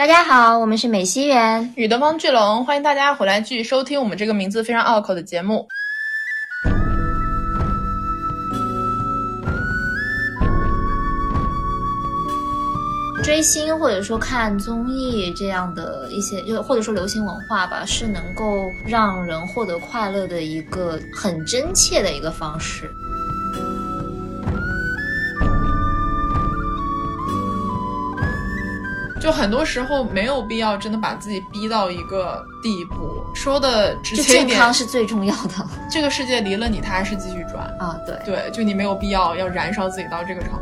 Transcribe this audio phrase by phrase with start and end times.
[0.00, 5.68] 大家好，我们是美西园与东方巨龙，欢迎大家回来继续收听我们这个名字非常拗口的节目。
[13.22, 22.90] 追星或者说看综艺这样的一些，就或者说流行文化吧，是能够让人获得快乐的一个很真切的一个方式。
[29.20, 35.66] 就很多时候没有必要真的把自己逼到一个地步，说的直接一点，健康是最重要的。
[35.92, 37.94] 这个世界离了你，它还是继续转啊！
[38.06, 40.58] 对对，就你没有必要要燃烧自己到这个程度。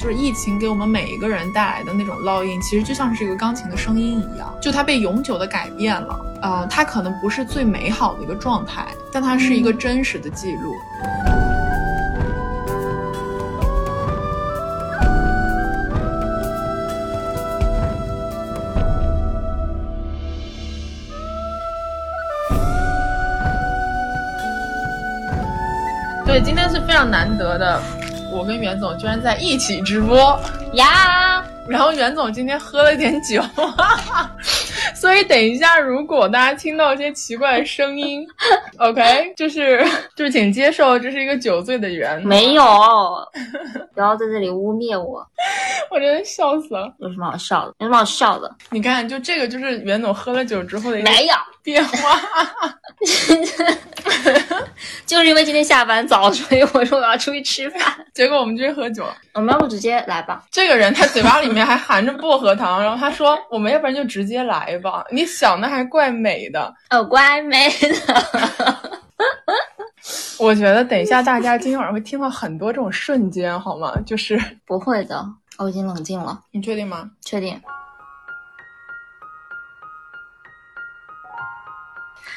[0.00, 6.26] 就是疫情给我们每一个人带来的那种烙印，其实就像是一个钢琴的声音一样，就它被永久的改变了。
[6.42, 10.74] 呃，它可能不是最美好的一个状态，但它是一个真实的记录。
[26.24, 27.82] 对，今天是非常难得的，
[28.32, 30.40] 我跟袁总居然在一起直播
[30.74, 31.44] 呀！
[31.68, 33.42] 然后袁总今天喝了点酒。
[35.00, 38.26] 所以等一下，如果大家听到一些奇怪的声音，
[38.76, 39.82] OK，就是
[40.14, 42.22] 就是请接受这是一个酒醉的缘。
[42.22, 42.62] 没有，
[43.94, 45.26] 不要在这里污蔑我，
[45.90, 46.92] 我真的笑死了。
[46.98, 47.74] 有什么好笑的？
[47.78, 48.54] 有什么好笑的？
[48.68, 52.20] 你看，就这个就是袁总喝了酒之后的没有变化。
[55.06, 57.80] 就是因为今天下班早，所以我说我要出去吃饭，
[58.14, 59.16] 结果我们去喝酒了。
[59.34, 60.44] 我们要不直接来吧？
[60.50, 65.04] 这个人他嘴巴里面还含着薄荷糖，然后他说我们要不然就直接来吧。
[65.10, 68.90] 你想的还怪美的， 哦，怪美的。
[70.38, 73.92] 我觉得等一下大家今天晚上会听到很多这种瞬间，好吗？
[74.06, 75.26] 就是不会的，
[75.58, 76.40] 我已经冷静了。
[76.52, 77.10] 你确定吗？
[77.24, 77.60] 确定。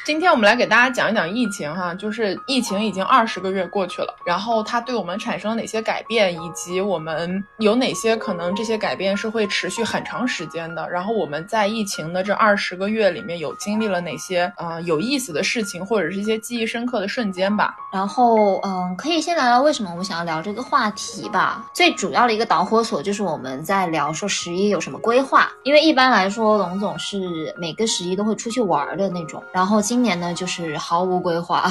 [0.04, 10.86] 今天我们来给大家讲一讲疫情哈，就是疫情已经二十个月过去了，然后它对我们产生了哪些改变，以及我们有哪些可能这些改变是会持续很长时间的。
[10.90, 17.74] 然后我们在疫情的这二十个月里面有经历了哪些呃有意思的事情，或者是一些记忆深刻的瞬间吧。
[17.90, 21.64] 然后嗯，可以先聊聊为什么我们想要聊这个话题吧。
[21.72, 29.82] 最主要的一个导火索就是我们在聊说十一有什么规划，因为一般来说龙总是每个十一都会出去玩的那种，然后。
[29.93, 31.70] 今年呢，就是毫无规划，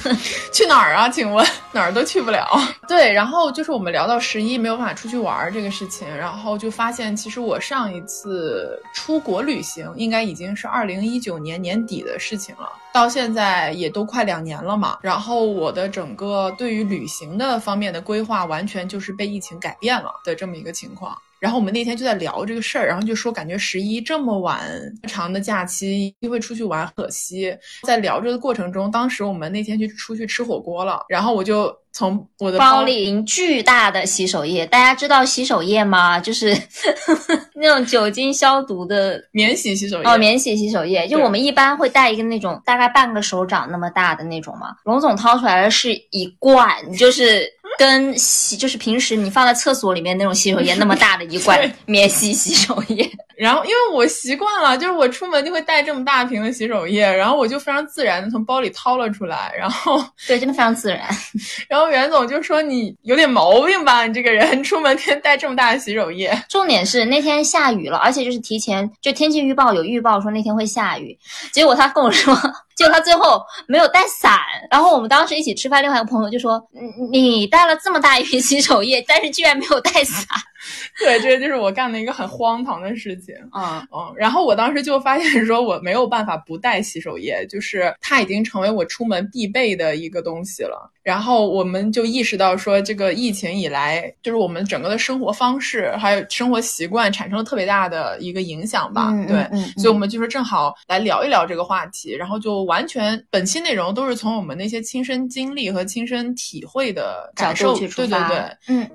[0.52, 1.08] 去哪儿啊？
[1.08, 2.46] 请问 哪儿都去不了。
[2.86, 14.98] 对，然后就是我们聊到十一没有办法出去玩这个事情，然后就发现其实我上一次出国旅行应该已经是二零一九年年底的事情了，到现在也都快两年了嘛。
[15.00, 21.16] 然后我的整个对于旅行的方面的规划，完全就是被疫情改变了的这么一个情况。
[21.42, 24.60] 然后我们那天就在聊这个事儿，然后就说感觉十一这么晚
[25.08, 27.52] 长的假期，机会出去玩可惜。
[27.82, 31.76] 在聊这个过程中，当时我们那天就出去吃火锅了，然后我就。
[31.94, 36.18] 从我的包里拎巨大的洗手液，大家知道洗手液吗？
[36.18, 36.56] 就是
[37.54, 41.06] 那种酒精消毒的免洗洗手液哦，免洗洗手液。
[41.06, 44.68] 就我们一般会带一个那种大概半个手掌那么大的那种嘛。
[44.84, 46.66] 龙总掏出来的是一罐，
[46.96, 47.46] 就是
[47.78, 53.10] 跟洗，就是平时你放在厕所里面那种洗手液那么大的一罐 免洗洗手液。
[53.36, 61.00] 然后因为我习惯了，就是我出门就会带这么大瓶的洗手液，然后我就非常自然的从包里掏了出来，然后 对，真的非常自然。
[61.68, 66.36] 然后袁总就说你有点毛病吧，你这个人出门天带这么大的洗手液。
[66.48, 71.18] 重点是那天下雨了，而且就是提前就天气预报有预报说那天会下雨，
[71.52, 72.36] 结果他跟我说。
[72.76, 74.38] 就他最后没有带伞，
[74.70, 76.62] 然后我们当时一起吃饭，另外一个朋友就说
[77.10, 80.26] ：“你带了这么大一瓶洗手液，但是居然没有带伞。”
[80.98, 83.34] 对，这就是我干的一个很荒唐的事情。
[83.54, 90.90] 嗯嗯，然后我当时就发现说我没有办法不带洗手液，就是它已经成为我出门必备的一个东西了。
[91.02, 99.10] 然后我们就意识到说，这个疫情以来，就是我们整个的生活方式还有生活习惯产生了特别大的一个影响吧。
[99.26, 99.44] 对，
[99.76, 108.28] 所以我们就说正好来聊一聊这个话题，然后就完全本期内容都是从我们那些亲身经历和亲身体会的感受去出发。
[108.28, 108.90] 对对对，嗯。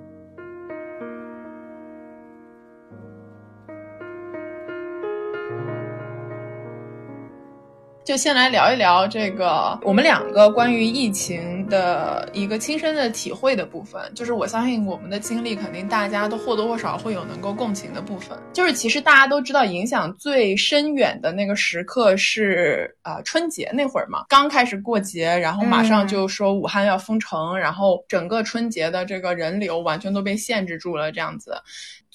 [8.07, 14.01] 就先来聊一聊这个我们两个关于疫情的一个亲身的体会的部分。
[14.15, 18.39] 就是我相信我们的经历，肯定大家都或多或少会有能够共情的部分。
[18.53, 31.61] 就是其实大家都知道，影响最深远的那个时刻是呃春节那会儿嘛，刚开始过节，然后马上就说武汉要封城，然后整个春节的这个人流完全都被限制住了，这样子。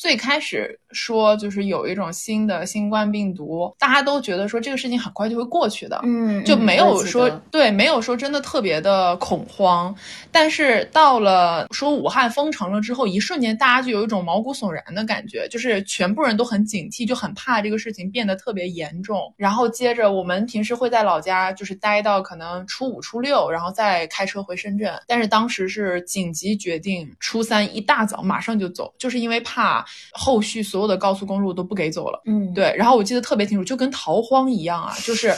[0.02, 9.94] 最开始说就是有一种新的新冠病毒，大家都觉得说这个事情很快就会过去的，嗯，就没有说对，没有说真的特别的恐慌。
[10.32, 19.32] 但是到了说武汉封城了之后，一瞬间大家就有一种毛骨悚然的感觉，就是全部人都很警惕，就很怕这个事情变得特别严重。
[19.36, 24.92] 然后接着我们平时会在老家就是待到可能初五初六，然后再开车回深圳。
[25.06, 29.86] 但是当时是紧急决定，初三一大早马上就走，就是因为怕。
[30.12, 32.74] 后续所有的高速公路都不给走了，嗯，对。
[32.76, 35.34] 然后我记得特别清楚，就跟逃荒一样啊，就是。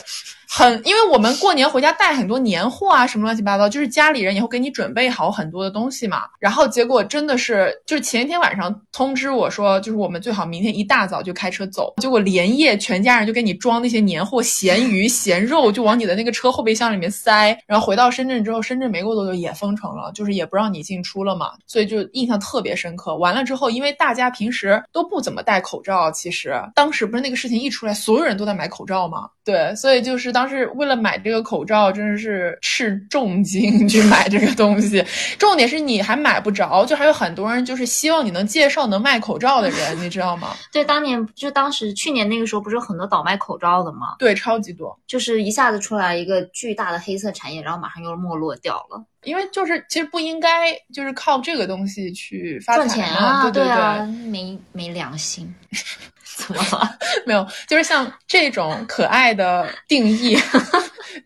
[0.56, 6.24] 很，因为我们过年回家带很多年货啊，什么乱七八糟，就是家里人也会给你准备好很多的东西嘛。
[6.38, 11.94] 然后结果真的是，就是前一天晚上通知我说，就是我们最好明天一大早就开车走。
[11.96, 17.58] 结果连夜全家人就给你装那些年货，咸鱼、咸肉，就往你的那个车后备箱里面塞。
[17.66, 21.50] 然后回到深圳之后，深圳没过多久也封城了，就是也不让你进出了嘛。
[21.66, 23.16] 所以就印象特别深刻。
[23.16, 29.30] 完了之后，因为大家平时都不怎么戴口罩，其实当时不是那个事情一出来，所有人都在买口罩嘛。
[29.44, 35.04] 对，所以就是当时为了买这个口罩，真的是斥重金 去买这个东西。
[35.38, 40.54] 重点是你还买不着，就还有很多人就是希望你能介绍能卖口罩的人，你知道吗？
[40.72, 44.16] 对，当年就当时去年那个时候，不是有很多倒卖口罩的吗？
[44.18, 49.04] 对，超级多，就是一下子出来一个巨大的黑色产业，然后马上又没落掉了。
[49.24, 55.52] 因为就是其实不应该就是靠这个东西去发赚钱啊，对对对，没没良心。
[56.36, 56.98] 怎么了？
[57.24, 60.36] 没有，就是像这种可爱的定义。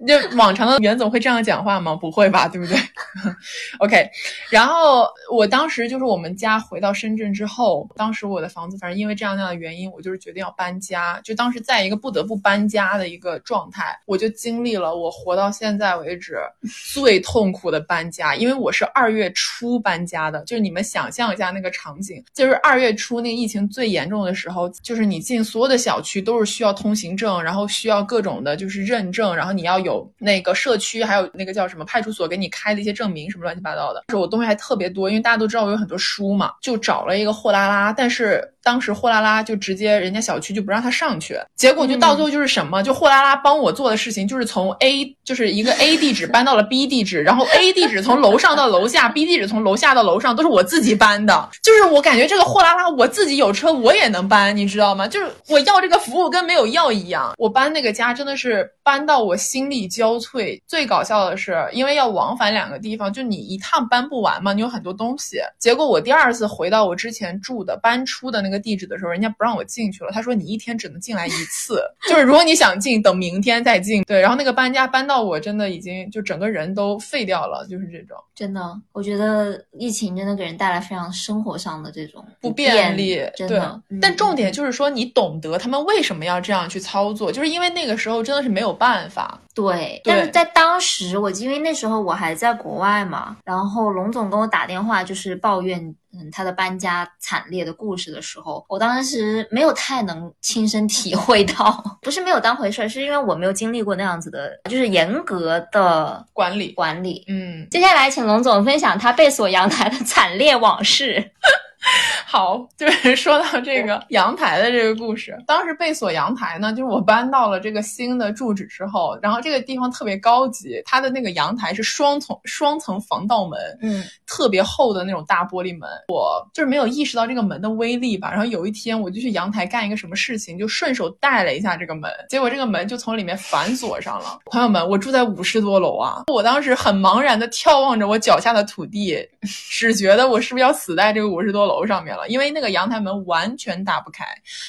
[0.06, 1.94] 就往常的袁总会这样讲话吗？
[1.94, 2.76] 不会吧，对不对？
[3.80, 4.08] OK，
[4.50, 11.20] 然后我当时就是我们家回到深圳之后，当时我的房子反正因为这样那样的原因，我就是决定要搬家。
[11.25, 16.36] 就当时在一个不得不搬家的一个状态，我就经历了我活到现在为止
[16.92, 18.34] 最痛苦的搬家。
[18.34, 29.78] 因为我是二月初搬家的，就是你们想象一下那个场景，就是二月初那个疫情最严重的时候，就是你进所有的小区都是需要通行证，然后需要各种的就是认证，然后你要。
[29.78, 34.02] 有那个社区，还有那个叫什么派出所给你开的一些证明，什么乱七八糟的。
[34.08, 38.52] 就是我东西还特别多，因为大家都知道我有很多书嘛，就找了一个货拉拉，但是。
[38.60, 55.08] 当时货拉拉就直接人家小区就不让他上去，结果就到最后就是什么，就货拉拉帮我做的事情就是从 A 就是一个 A 地址 搬到了 B 地址，然后 A 地址从楼上到楼下，B 地址从楼下到楼上都是我自己搬的，就是我感觉这个货拉拉我自己有车我也能搬，你知道吗？
[55.08, 57.32] 就是我要这个服务跟没有要一样。
[57.38, 60.60] 我搬那个家真的是搬到我心力交瘁。
[60.66, 65.38] 最搞笑的是，因为要往返两个地方，就你一趟搬不完嘛，你有很多东西。
[65.58, 68.58] 结果我第二次回到我之前住的搬出的那个。
[68.58, 70.10] 地址的时候，人家不让我进去了。
[70.10, 74.02] 他说你一天只能进来一次， 就是如果你想进，等明天再进。
[74.02, 78.16] 对，然后那个搬家搬到我真的已经就整个人都废掉了，就是这种。
[78.34, 78.61] 真的，
[78.93, 83.22] 我觉得疫情真的给人带来非常生活上的这种不便利。
[83.37, 89.40] 真的，但重点就是说你懂得他们为什么要这样去操作，就是因为那个时候真的是没有办法。
[89.58, 95.81] 对，但是在当时，我因为那时候我还在国外嘛，然后龙总跟我打电话就是抱怨，
[96.12, 107.25] 嗯，他的搬家惨烈的故事的时候，我当时没有太能亲身体会到， 不是没有当回事儿，是因为我没有经历过那样子的，就是严格的管理管理。
[107.26, 111.32] 嗯，接下来请龙总分享他被锁阳台的惨烈往事。
[112.26, 115.37] 好，就是 说到这个阳台的这个故事。
[115.47, 125.88] 当时被锁阳台呢，就是我搬到了这个新的住址之后，然后这个地方特别高级，它的那个阳台是双层双层防盗门，嗯，特别厚的那种大玻璃门。
[126.08, 128.30] 我就是没有意识到这个门的威力吧。
[128.30, 134.38] 然后有一天我就去阳台干一个什么事情，就顺手带了一下这个门，结果这个门就从里面反锁上了。
[134.50, 142.26] 朋友们，我住在五十多楼啊，我当时很茫然的眺望着我脚下的土地，只觉得我是不是要死在这个五十多楼上面了。
[142.28, 144.25] 因为那个阳台门完全打不开，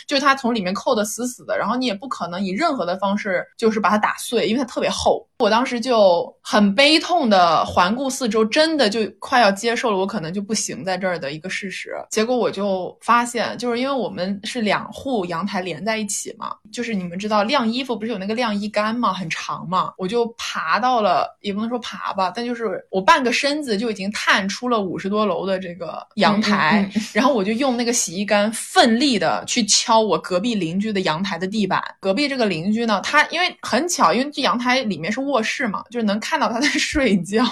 [0.06, 5.29] 就是它从里面扣的死死的，然后你也不可能以任何的方式就是把它打碎，因为它特别厚。
[5.40, 11.92] 我当时就很悲痛的环顾四周，真的就快要接受了我可能就不行在这儿的一个事实。
[12.10, 31.82] 结果我就发现，就是因为我们是两户阳台连在一起嘛， 就是你们知道晾衣服不是有那个晾衣杆嘛，很长嘛，我就爬到了，也不能说爬吧，但就是我半个身子就已经探出了五十多楼的这个阳台，然后我就用那个洗衣杆奋力的去敲我隔壁邻居的阳台的地板。
[32.02, 35.29] 隔壁这个邻居呢，他因为很巧，因为这阳台里面是。
[35.30, 37.46] 卧室嘛，就是能看到他在睡觉。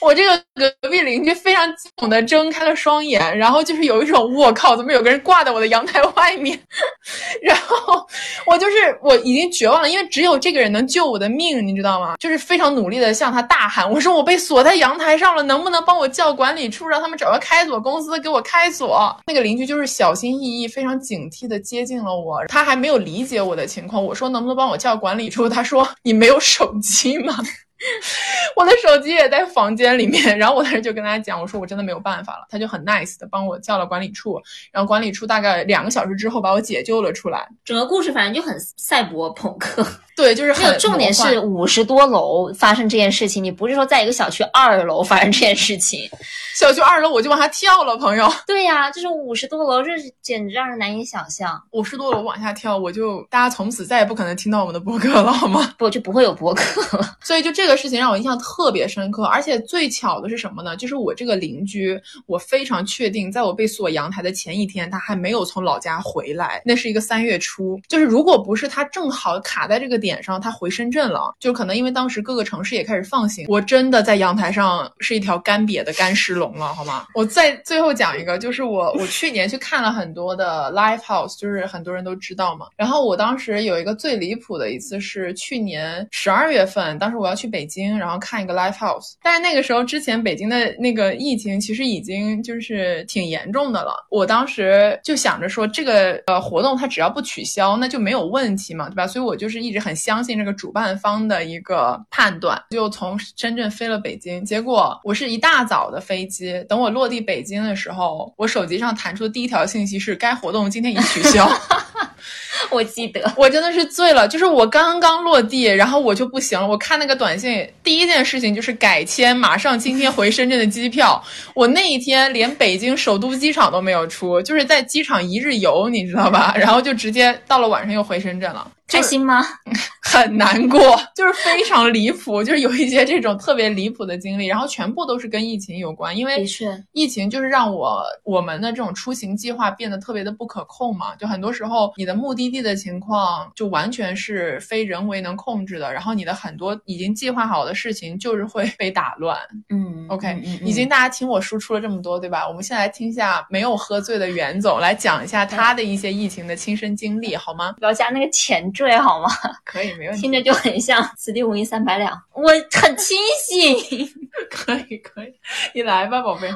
[0.00, 0.36] 我这个
[0.80, 6.58] 隔壁邻居非常激动的睁开了双眼，然后就是有一种我靠，怎么有个人挂在我的阳台外面？
[7.42, 8.06] 然后
[8.46, 12.16] 我就是我已经绝望了，因为只有这个人能救我的命，你知道吗？
[12.18, 19.14] 就是非常努力的向他大喊，我说我被锁在阳台上了，能不能帮我叫管理处，让他们找个开锁公司给我开锁？
[19.26, 24.04] 那个邻居就是小心翼翼、非常警惕的接近了我，他还没有理解我的情况。
[24.04, 25.48] 我说能不能帮我叫管理处？
[25.48, 27.36] 他说你没有手机吗？
[28.56, 34.40] 我的手机也在房间里面，然后我当时就跟他讲，我说我真的没有办法了，他就很 nice 的帮我叫了管理处，
[34.72, 37.46] 然后管理处大概两个小时之后把我解救了出来。
[37.64, 39.86] 整个故事反正就很赛博朋克。
[40.16, 46.08] 对，就是 没有重点是五十多楼发生这件事情，你不是说在一个小区二楼发生这件事情，
[46.54, 48.32] 小区二楼我就往下跳了，朋友。
[48.46, 51.60] 对呀，就是五十多楼，这是简直让人难以想象。
[51.72, 55.74] 五十多楼往下跳，我就大家从此再也不可能听到我们的播客了，好吗？
[55.76, 57.16] 不，就不会有播客了。
[57.20, 60.76] 所以就这这个事情让我印象特别深刻，而且最巧的是什么呢？
[60.76, 67.80] 就是我这个邻居，我非常确定，在我被锁阳台的前一天，他还没有从老家回来，那是一个三月初。
[67.88, 70.84] 就是如果不是他正好卡在这个点上，他回深。
[70.90, 77.06] 圳了，就可能因为当时各个城市也开始放行，我真的在阳台上是一条干瘪的干尸龙了，好吗？
[77.14, 82.66] 我再最后讲一个，就是我我去年去看了很多的 live house，就是很多人都知道嘛。
[82.76, 94.06] 然后我当时有一个最离谱的一次是去年十二月份，当时我要去北京，然后看一个 live house，但是那个时候之前北京的那个疫情其实已经就是挺严重的了。
[94.10, 99.06] 我当时就想着说这个呃活动它只要不取消，那就没有问题嘛，对吧？
[99.06, 100.74] 所以我就是一直很相信这个主。
[100.74, 104.44] 办方的一个判断，就从深圳飞了北京。
[104.44, 111.48] 结果我是一大早的飞机，等我落地北京的时候，我手机上弹出的第一条信息是该活动今天已取消。
[112.70, 114.26] 我记得，我真的是醉了。
[114.26, 116.66] 就是我刚刚落地，然后我就不行了。
[116.66, 121.22] 我看那个短信，第一件事情就是改签，马上今天回深圳的机票。
[121.54, 126.54] 我那一天连北京首都机场都没有出，就是在机场一日游，你知道吧？
[126.56, 128.70] 然后就直接到了晚上又回深圳了。
[128.88, 129.44] 开心吗？
[130.04, 130.78] 很难过，
[131.16, 136.44] 就是非常离谱， 就是有一些这种特别离谱的经历，然后全部都是跟疫情有关，因为
[136.92, 149.36] 疫情就是让我我们的这种出行计划变得特别的不可控嘛，就很多时候你的目的地的情况就完全是非人为能控制的，然后你的很多已经计划好的事情就是会被打乱。
[149.70, 152.46] 嗯，OK，已经大家听我输出了这么多，对吧？
[152.46, 157.72] 我们现在来听一下没有喝醉的袁总来讲一下他的一些疫情的亲身经历，好吗？
[157.78, 159.28] 不要加那个前缀好吗？
[159.64, 160.20] 可以，没问题。
[160.22, 163.16] 听着就很像此地无银三百两，我很清
[163.48, 164.08] 醒。
[164.50, 165.32] 可以，可以，
[165.74, 166.48] 你来吧，宝贝。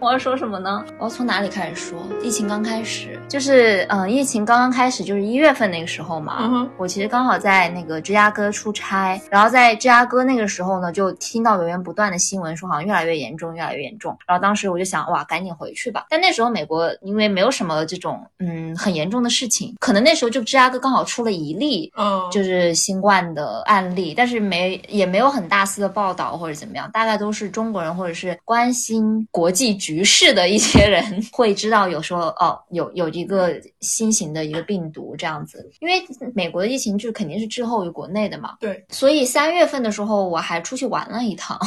[0.00, 0.84] 我要说什么呢？
[0.98, 1.98] 我要从哪里开始说？
[2.22, 6.68] 疫情刚开始，就是嗯，疫情刚刚开始，就是一月份那个时候嘛。
[6.76, 14.16] 我其实刚好在那个芝加哥出差，然后在芝加哥那个时候呢，就听到源源不断的新闻，说好像越来越严重，越来越严重。
[14.24, 16.06] 然后当时我就想，哇，赶紧回去吧。
[16.08, 29.76] 但那时候美国因为没有什么这种嗯很严重的事情，可能那时候就芝加哥刚好出了一例，嗯，就是新冠的案例，但是没也没有很大肆的报道或者怎么样，大概都是中国人或者是关心国际。
[29.87, 31.02] 局势的一些人
[31.32, 36.02] 会知道，有时候哦，有有一个新型的一个病毒这样子，因为
[36.34, 38.56] 美国的疫情就肯定是滞后于国内的嘛。
[38.60, 41.58] 对，所以三月份的时候我还出去玩了一趟。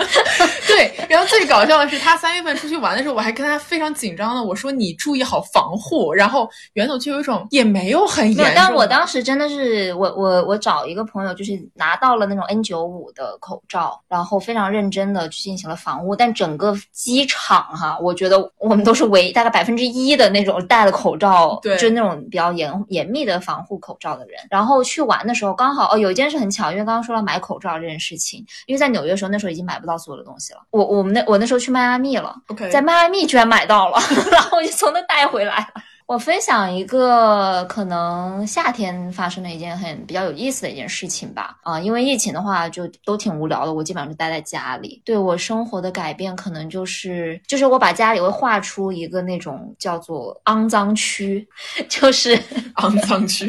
[0.66, 8.52] 对，然后最搞笑的是，他三月份出去玩的时候，我还跟他非常紧张的我说：“你注意好防护。”然后袁总就有一种也没有很严重。
[8.54, 17.51] 但我当时真的是我我我找一个朋友，就是拿到了那种 N 九五的口罩，然后非常认真的去进行了防护，但整个机场。
[17.52, 24.40] 场哈，我觉得我们都是唯大概百分之一的那种戴了口罩，对，就是那种比较严严密的防护口罩的人。
[24.48, 30.60] 然后去玩的时候，刚好哦，有一件事很巧，因为刚刚说到买口罩这件事情，因为在纽约的时候，那时候已经买不到所有的东西了。
[30.70, 33.98] 我我们那我那时候去迈阿密了，OK，在迈阿密居然买到了，
[34.32, 35.82] 然后我就从那带回来了。
[36.12, 41.56] 我分享一个可能夏天发生的一件很比较有意思的一件事情吧。
[41.62, 45.00] 啊、因为疫情的话就都挺无聊的，我基本上就待在家里。
[45.06, 51.48] 对我生活的改变，可能就是就是我把家里会划出一个那种叫做肮脏区，
[51.88, 52.36] 就是
[52.74, 53.46] 肮脏区，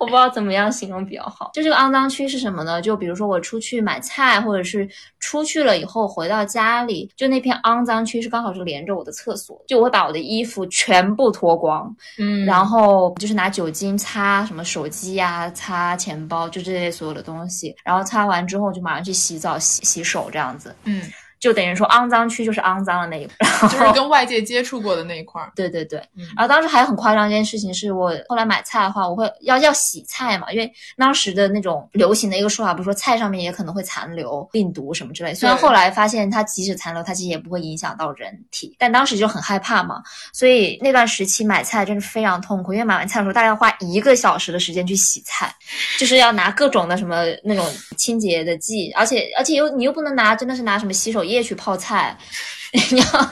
[0.00, 1.52] 我不知道怎么样形容比较好。
[1.54, 2.82] 就这个肮脏区是什么呢？
[2.82, 4.88] 就比如说我出去买菜，或者是
[5.20, 11.67] 出去了以后回到家里，就那片肮脏区是刚好是连着我的厕所，就我会把我的衣服全部脱光，
[12.18, 12.44] 嗯。
[12.44, 21.02] 然后就是拿酒精擦什么手机呀、擦钱包，就这类所有的东西，然后擦完之后就马上去洗澡、洗洗手这样子，嗯，
[21.40, 23.68] 就等于说肮脏区就是肮脏的那一块。
[23.68, 25.50] 就是跟外界接触过的那一块儿。
[25.56, 35.34] 对对对，嗯然后当时还很夸张一件事情，是我后来买菜的话，我会要要洗菜嘛，因为当时的那种流行的一个说法，不是说菜上面也可能会残留病毒什么之类。
[35.34, 40.00] 虽然后来发现它即使残留，它其实也不会影响到人体，但当时就很害怕嘛，
[40.32, 45.52] 所以那段时期买菜真是非常痛苦，因为买完菜的时候大概要花一个小时的时间去洗菜，
[45.98, 47.66] 就是要拿各种的什么那种
[47.96, 52.16] 清洁的剂，而且而且又你又不能拿真的是拿什么洗手夜去泡菜，
[52.90, 53.30] 你要。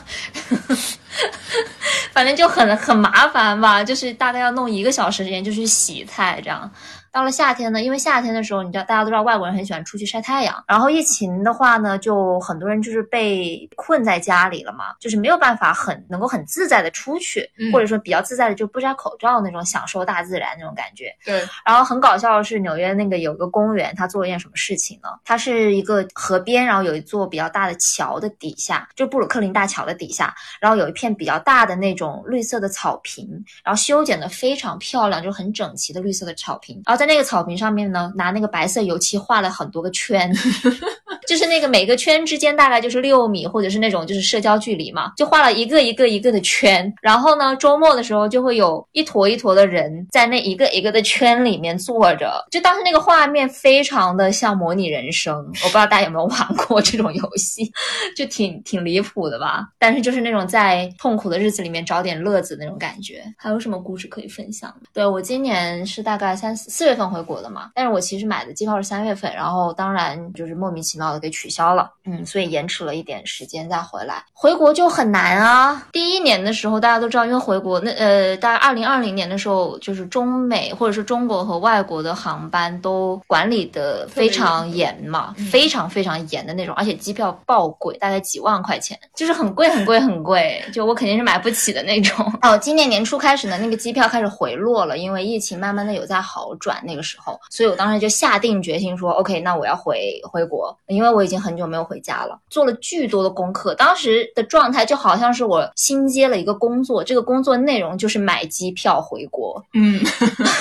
[2.12, 6.70] 反正就很很麻烦吧，就是大概要弄一个小时时间就去洗菜这样。
[7.16, 21.10] 到了夏天呢，因为夏天的时候，你知道大家都知道外国人很喜欢出去晒太阳，然后疫情的话呢，就很多人就是被困在家里了嘛，就是没有办法很能够很自在的出去，嗯或者说比较自在的就不摘口罩那种享受大自然那种感觉。
[21.24, 25.08] 对，然后很搞笑的是，纽约那个有个公园，它做了一件什么事情呢？
[25.24, 33.26] 它是一个河边，然后有一座比较大的桥的底下，就布鲁克林大桥的底下，然后有一片比较大的那种绿色的草坪，
[33.64, 36.82] 然后修剪的非常漂亮，就很整齐的绿色的草坪。
[36.84, 40.30] 然后在那个草坪上面呢，拿那个白色油漆画了很多个圈，
[41.26, 46.92] 就是那个每个圈之间大概就是六米，或者是那种就是社交距离嘛，就画了一个一个一个的圈。
[47.02, 55.36] 然后呢，周末的时候就会有一坨一坨的人在那一个一个的圈里面坐着，就当时那个画面非常的像模拟人生。
[55.36, 57.70] 我不知道大家有没有玩过这种游戏，
[58.16, 59.66] 就挺挺离谱的吧？
[59.78, 63.22] 但是就是那种在痛苦的日子里面找点乐子那种感觉。
[63.36, 64.74] 还有什么故事可以分享？
[64.92, 74.22] 对我今年是大概三四四月份回国的嘛，但是我其实买的机票是三月份，然后当然就是莫名其妙的给取消了，嗯，所以延迟了一点时间再回来。
[74.32, 75.86] 回国就很难啊。
[75.92, 92.30] 第一年的时候大家都知道，因为回国那呃，大概二零二零年的时候，就是中美或者是中国和外国的航班都管理的非常严嘛，嗯非常非常严的那种，而且机票爆贵，大概几万块钱，就是很贵很贵很贵，就我肯定是买不起的那种。
[92.42, 103.74] 哦，今年年初开始呢，那个机票开始回落了，因为疫情慢慢的有在好转，那个时候，所以我当时就下定决心说，OK，那我要回回国，因为我已经很久没有回家了，做了巨多的功课。
[103.74, 110.00] 当时的状态就好像是我新接了一个工作，这个工作内容就是买机票回国，嗯，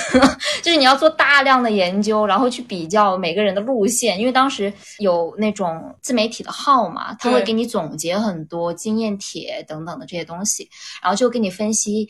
[0.62, 10.70] 就是你要做大量的研究，然后去比较每个人的路线，因为当时有那种自媒体的号嘛，他会给你总结很多经验帖等等的这些东西，
[11.02, 12.08] 然后就给你分析。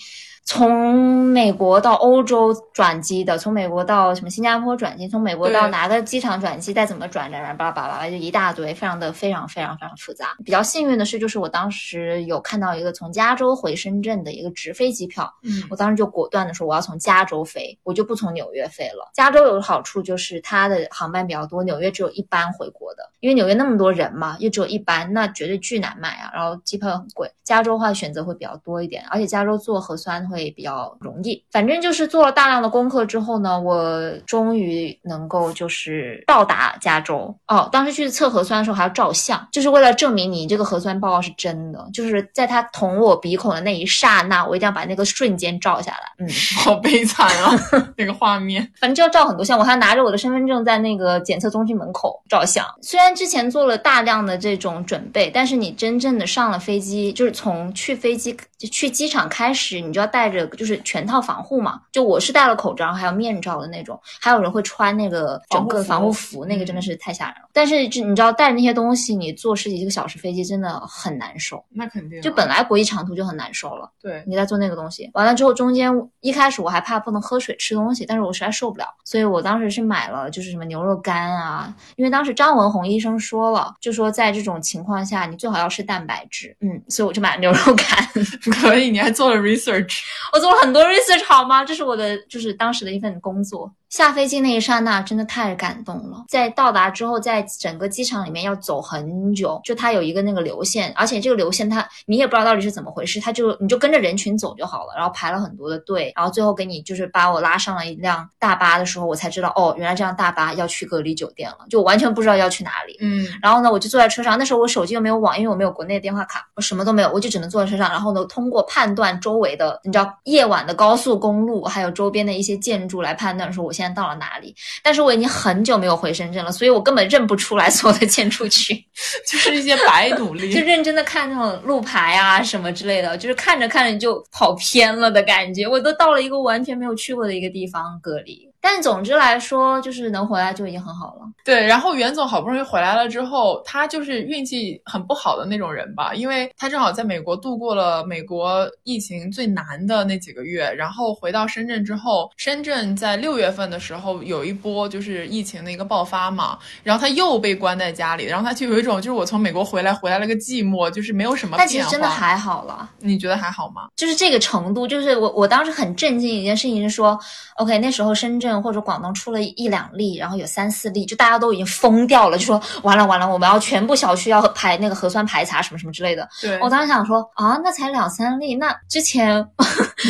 [0.47, 10.37] 从美国到欧洲转机的，从美国到什么新加坡转机，从美国到哪个机场转机，再怎么转转转，巴拉巴拉巴拉，就一大堆，非常的非常非常非常复杂。
[10.45, 19.09] 比较幸运的是，就是我当时有看到一个从加州回深圳的一个直飞机票，嗯我当时就果断的说我要从加州飞，我就不从纽约飞了。
[19.15, 26.29] 加州有个好处就是它的航班比较多，纽约只有一班回国的，因为纽约那么多人嘛，又只有一班，那绝对巨难买啊。
[26.35, 31.43] 然后机票又很贵，加州的话选择会比较多一点，而且加州做核酸会比较容易。
[31.51, 37.35] 反正就是做了大量的功课之后呢，我终于能够就是到达加州。
[37.47, 46.13] 哦，当时去测核酸的时候还要照相，就是为了证明你这个核酸报告是真的，就是在他捅我鼻孔的那一刹那，我一定要把那个瞬间照下来。
[46.19, 46.27] 嗯，
[46.63, 47.51] 好悲惨啊，
[47.97, 48.69] 那个画面。
[48.79, 52.65] 反正就要照很多相，我还拿着我的身份证在那个检测中心门口照相。
[52.81, 61.81] 虽然之前做了大量的这种准备，但是你真正的上了飞机，就是从去飞机就去机场开始，你就要带着就是全套防护嘛。
[61.91, 67.49] 就我是戴了口罩，还有面罩的那种，还有人会穿那个整个防护服服，那个真的是太吓人了。
[67.53, 71.63] 但是就你知道带着那些东西，你坐十几个小时飞机真的很难受。
[71.69, 73.89] 那肯定啊，就本来国际长途就很难受了。
[74.01, 87.85] 对，你在做那个东西，完了之后中间一开始我还怕不能喝水吃东西，但是我实在受不了，所以我当时是买了就是什么牛肉干啊，因为当时张文宏医生说了，就说在这种情况下你最好要吃蛋白质，嗯，所以我就买了牛肉干。
[88.61, 89.99] 可以，你还做了 research，
[90.33, 91.63] 我做了很多 research 好吗？
[91.63, 93.71] 这是我的就是当时的一份工作。
[93.89, 96.25] 下飞机那一刹那，真的太感动了。
[96.27, 104.93] 在到达之后，在整个机场里面要走很久，就它有一个那个流线，而且这个流线它你也不知道到底是怎么回事，它就你就跟着人群走就好了。
[104.95, 112.97] 然后排了很多的队，然后最后给你就是把我拉上了一辆大巴的时候，我才知道哦，原来这辆大巴要去隔离酒店了，就完全不知道要去哪里。
[113.01, 117.89] 嗯，然后呢，我就坐在车上，那时候我手机又没有网，因为我没有国内的电话卡，我什么都没有，我就只能坐在车上。
[117.89, 124.55] 然后呢，通过判断周围的，你知道夜晚的高速公路，还有周边的一些建筑来判断说我现在到了哪里。
[124.81, 128.75] 但是我已经很久没有回深圳了，所以我根本认不出来所有的建筑群，
[129.27, 135.67] 就是一些白努力，就认真的看那种路牌啊什么之类的，就是看着看着就跑偏了的感觉。
[135.67, 138.49] 我都到了一个完全没有去过的一个地方隔离。
[138.67, 141.21] 但总之来说，就是能回来就已经很好了。
[141.43, 161.55] 对，然后袁总好不容易回来了之后，他就是运气很不好的那种人吧，因为他正好在美国度过了美国疫情最难的那几个月，然后回到深圳之后，深圳在六月份的时候有一波就是疫情的一个爆发嘛，然后他又被关在家里，然后他就有一种就是我从美国回来，回来了个寂寞，就是没有什么。
[161.55, 163.89] 但其实真的还好了，你觉得还好吗？
[163.95, 167.15] 就是这个程度，就是我我当时很震惊一件事情是说
[167.57, 168.54] ，OK，那时候深圳。
[168.61, 176.27] 或者广东出了一两例，然后有三四例，就大家都已经疯掉了，就说完了完了，我们要全部小区要排那个核酸排查什么什么之类的。
[176.41, 179.37] 对我当时想说啊，那才两三例，那之前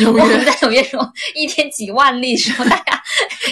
[0.06, 3.02] 我们在纽约说一天几万例时候， 大家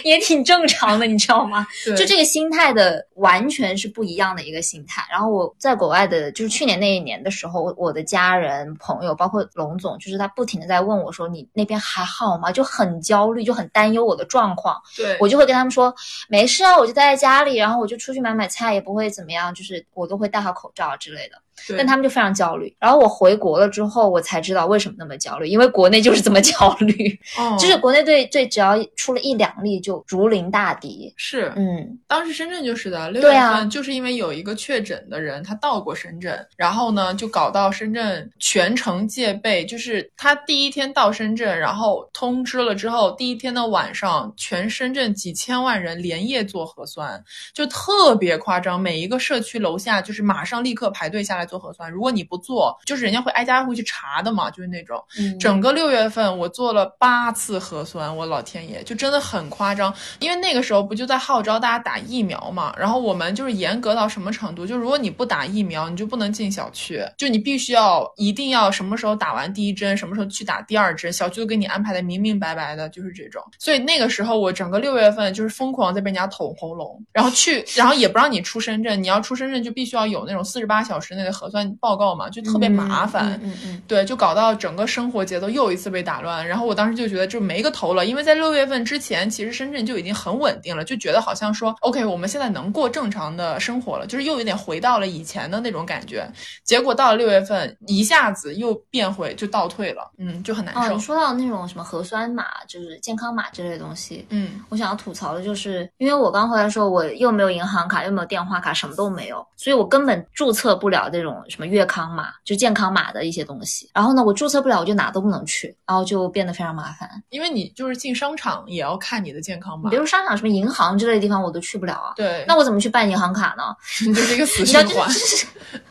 [0.04, 1.66] 也挺正常的，你知道吗？
[1.96, 5.04] 就这个心态的完全是不一样的一个心态。
[5.10, 12.52] 然后我在国外的，就是去年那一年的时候，我的家人朋友，包括龙总，就是他不停的在问我说你那边还好吗？
[12.52, 14.80] 就很焦虑，就很担忧我的状况。
[14.96, 15.92] 对我就会跟他们说
[16.28, 21.36] 没事啊，我就待在家里，然后我就出去买买菜，也不会怎么样，就是我都会戴好口罩之类的。
[21.76, 22.74] 但他们就非常焦虑。
[22.78, 31.12] 然后我回国了之后，我才知道为什么那么焦虑，因为国内就是这么焦虑，哦、就是国内对对，只要出了一两例就如临大敌。
[31.16, 51.43] 是，嗯，当时深圳就是的，六月份就是因为有一个确诊的人，他到过深圳，然后呢就搞到深圳全城戒备，就是他第一天到深圳，然后通知了之后，第一天的晚上，全深圳几千万人连夜做核酸，就特别夸张，每一个社区楼下就是马上立刻排队下来。
[51.44, 55.02] 做核酸，如果你不做，就是人家会挨家挨户去查的嘛，就是那种。
[55.18, 59.94] 嗯，整个六月份我做了八次核酸，我老天爷，就真的很夸张。
[60.18, 73.42] 因为那个时候不就在号召大家打疫苗嘛，然后我们就是严格到什么程度，就如果你不打疫苗，你就不能进小区，就你必须要一定要什么时候打完第一针，什么时候去打第二针，小区都给你安排的明明白白的，就是这种。
[73.58, 81.33] 所以那个时候我整个六月份就是疯狂在被人家捅喉咙，然后去，然后也不让你出深圳，你要出深圳就必须要有那种四十八小时内的。
[81.34, 86.46] 核酸报告嘛，就特别麻烦，嗯嗯嗯，对，就搞到整个生活节奏又一次被打乱。
[86.46, 96.26] 然后我当时就觉得就没个头了，因为在六月份之前，其实深圳就已经很稳定了，就觉得好像说，OK，我们现在能过正常的生活了，就是又有点回到了以前的那种感觉。
[96.62, 100.80] 结果到了六月份，一下子又变回就倒退了，嗯，就很难受。
[100.80, 113.90] 哦，你说到那种什么核酸码，就是健康码之类的东西，嗯，我想要吐槽的就是，因为我刚回来的时候，我又没有银行卡，又没有电话卡，什么都没有，所以我根本注册不了这种什么粤康码，就健康码的一些东西。
[113.94, 117.08] 然后呢，我注册不了，我就哪都不能去，然后就变得非常麻烦。
[117.30, 122.12] 因为你就是进商场也要看你的健康码，比如商场、什么银行之类的地方，我都去不了啊。
[122.16, 123.64] 对，那我怎么去办银行卡呢？
[124.06, 125.08] 你 就是一个死循环。
[125.08, 125.46] 就是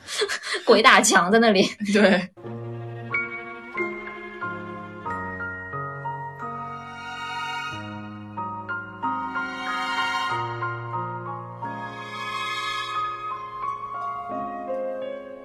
[0.65, 1.67] 鬼打墙在那里。
[1.93, 2.30] 对。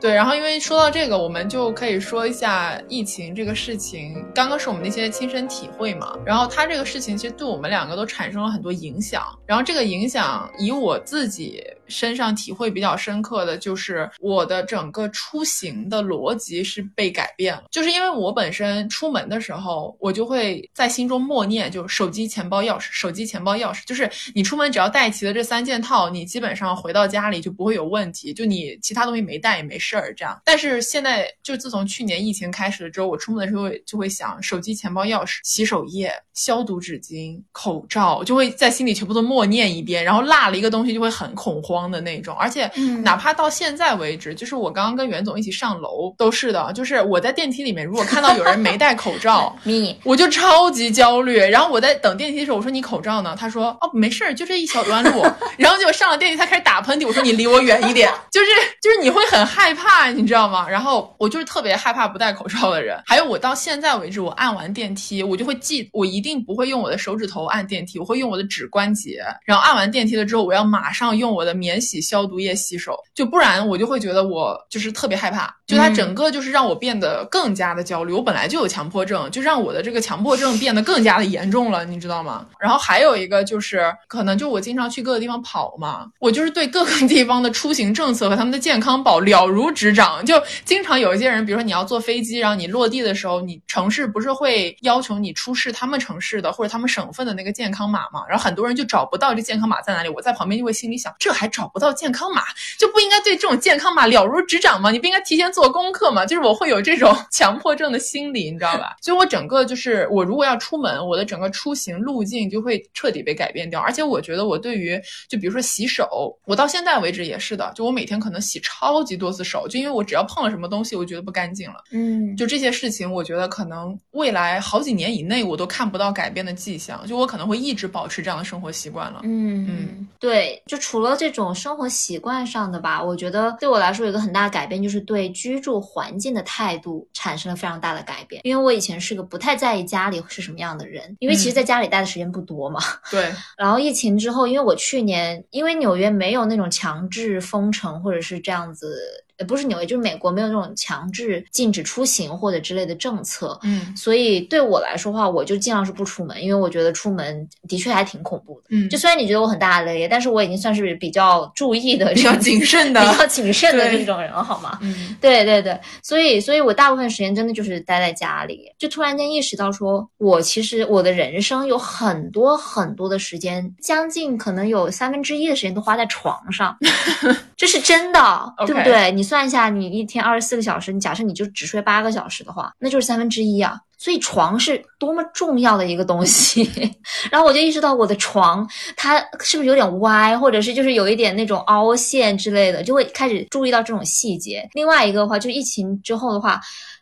[0.01, 4.25] 对，然后因为说到这个，我们就可以说一下疫情这个事情。
[4.33, 9.23] 刚刚是我们那些亲身体会嘛，然后它这个事情其实对我们两个都产生了很多影响。
[9.45, 17.65] 然后这个影响，以我自己身上体会比较深刻的就是，我的整个出行的逻辑是被改变了。
[17.71, 28.33] 就是因为我本身出门的时候，我就会在心中默念，就手机、钱包、钥匙，手机、钱包、钥匙，就是你出门只要带齐了这三件套，你基本上回到家里就不会有问题。
[28.33, 30.41] 就你其他东西没带也没事儿这样。
[30.45, 41.78] 但是现在就自从去年疫情开始了之后，我出门的时候就会想手机、钱包、钥匙、洗手液、消毒纸巾、口罩，就会在心里全部都默念一遍，然后落了一个东西就会很恐慌。
[41.79, 42.35] 光的那种。
[42.37, 42.71] 而且，
[43.03, 49.57] 哪怕到现在为止，就是我刚刚跟袁总一起上楼都是的，就是我在电梯里面，如果看到有人没戴口罩，
[50.03, 51.39] 我就超级焦虑。
[51.39, 53.37] 然后我在等电梯的时候，我说你口罩呢？
[53.39, 55.25] 他说哦没事儿，就这一小段路。
[55.57, 58.11] 然后就上了电梯，他开始打喷嚏，我说你离我远一点。
[58.31, 58.47] 就是
[58.83, 60.69] 就是你会很害怕，你知道吗？
[60.69, 63.01] 然后我就是特别害怕不戴口罩的人。
[63.07, 69.23] 还有我到现在为止，我按完电梯，我就会记，我一定不会用我的手指头按电梯，我会用我的指关节。
[69.45, 75.55] 然后按完电梯了之后，我要马上用我的免洗消毒液洗手，就不然我就会觉得我就是特别害怕。
[75.67, 78.11] 就它整个就是让我变得更加的焦虑。
[78.11, 82.47] 我本来就有强迫症，就让我的这个强迫症变得更加的严重了，你知道吗？
[82.59, 90.25] 然后还有一个就是，可能就我经常去各个地方跑嘛，我就是对各个 地方的出行政策和他们的健康宝了如指掌。
[90.25, 98.25] 就经常有一些人，比如说你要坐飞机，然后你落地的时候，你城市不是会要求你出示他们城市的或者他们省份的那个健康码嘛？
[98.27, 100.09] 然后很多人就找不到这健康码在哪里。
[100.09, 102.43] 我在旁边就会心里想，这还找不到健康码，
[102.79, 104.93] 就不应该对这种健康码了如指掌吗？
[104.93, 106.25] 你不应该提前做功课吗？
[106.25, 108.95] 就是我会有这种 强迫症的心理，你知道吧？
[109.03, 113.81] 所以我整个就是我如果要出门，我的整个出行路径就会彻底被改变掉。
[113.81, 114.97] 而且我觉得我对于
[115.29, 121.83] 就比如说洗手，我到现在为止也是的，就我每天可能洗超级多次手，就因为我只要碰了什么东西，我觉得不干净了。
[121.91, 129.23] 嗯，就这些事情，我觉得可能未来好几年以内我都看不到改变的迹象，就我可能会一直保持这样的生活习惯了。
[129.25, 136.29] 嗯嗯，对，就除了这种生活习惯上的吧，我觉得对我来说有一个很大的改变，就是对居住环境。
[136.29, 142.79] 的态度产生了非常大的改变，因为我以前是个不太在意家里是什么样的人，因为其实在家里待的时间不多嘛。
[143.11, 143.33] 对。
[143.57, 149.25] 然后疫情之后，因为我去年因为纽约没有那种强制封城或者是这样子。
[149.39, 164.79] 也不是纽约，就是美国没有那种强制禁止出行或者之类的政策，嗯，所以对我来说话，我就尽量是不出门，因为我觉得出门的确还挺恐怖的，嗯，就虽然你觉得我很大咧，但是我已经算是比较注意的 比较谨慎的、比较谨慎的这种人了，好吗？
[164.83, 176.77] 嗯，对对对，所以，所以我大部分时间真的就是待在家里，就突然间意识到，说我其实我的人生有很多很多的时间，将近可能有三分之一的时间都花在床上，
[177.59, 179.11] 这是真的，对不对？
[179.11, 183.77] 你算一下，你一天二十四个小时，你假设你就只睡八个小时的话，那就是三分之一啊。
[184.01, 186.71] 所以床是多么重要的一个东西。
[187.33, 188.65] 然后我就意识到我的床
[188.97, 194.69] 它是不是有点歪，或者是就是有一点那种凹陷之类的，就会开始注意到这种细节。
[194.75, 196.61] 另外一个的话，就疫情之后的话。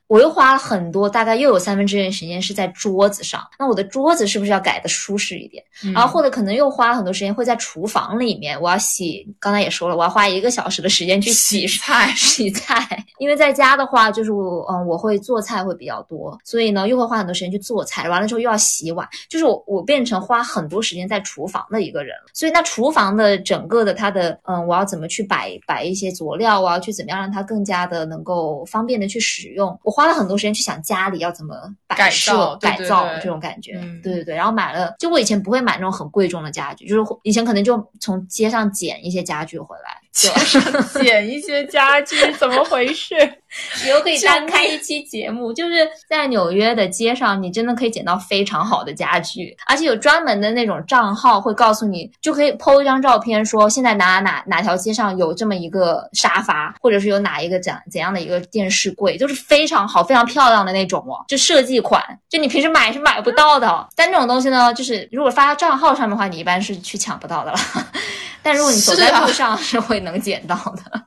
[0.09, 3.43] 我又花了很多，大概又有三分之一的时间是在桌子上。
[3.59, 5.65] 那我的桌子是不是要改的舒适一点？
[5.93, 9.27] 然后或者可能又花了很多时间会在厨房里面，我要洗。
[9.41, 13.05] 刚才也说了，我要花一个小时的时间去洗菜、 洗菜。
[13.19, 18.09] 因为在家的话，就是我嗯，我会做菜会比较多，所以呢又会花很多时间去做菜。
[18.09, 22.15] 完了之后又要洗碗，就是我我变成花很多时间在厨房的一个人。
[22.33, 29.77] 所以那厨房的整个的它的嗯，我要怎么去摆摆一些佐料，我要去怎么样让它更加的能够方便的去使用。
[29.83, 29.96] 我。
[29.97, 31.55] 花了很多时间去想家里要怎么
[31.87, 34.35] 摆设、改造这种感觉，对对对。
[34.35, 39.99] 然后买了，就我以前不会买那种很贵重的家具，就是以前可能就从街上捡一些家具回来。
[40.13, 40.63] 街上
[41.03, 43.15] 捡一些家具，怎么回事？
[43.87, 63.89] 以后可以单开一期节目，就是在纽约的街上，你真的可以捡到非常好的家具，而且有专门的那种账号会告诉你，就可以 PO 一张照片，说现在哪哪哪条街上有这么一个沙发，或者是有哪一个怎怎样的一个电视柜，就是非常好、非常漂亮的那种哦，就设计款，就你平时买是买不到的。
[63.95, 67.59] 但这种东西呢，就是如果发到账号上面的话，你一般是去抢不到的了。
[68.47, 71.03] 但如果你走在路上， 是会能捡到的。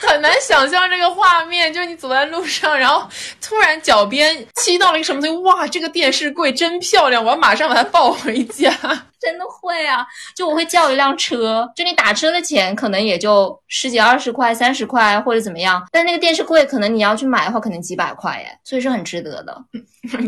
[0.00, 3.06] 我 很难想象这个画面，就是你走在路上，然后
[3.38, 8.72] 突然脚边踢到了一个什么东西，哇，这个电视柜真漂亮，我要马上把它抱回家。
[9.20, 19.62] 真的会啊，就我会叫一辆车，就你打车的钱可能也就十几二十块、三十块或者怎么样，但那个电视柜可能你要去买的话，可能几百块耶，所以是很值得的。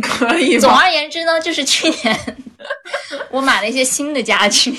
[0.03, 0.59] 可以。
[0.59, 2.37] 总而言之呢，就是去年
[3.31, 4.77] 我买了一些新的家具。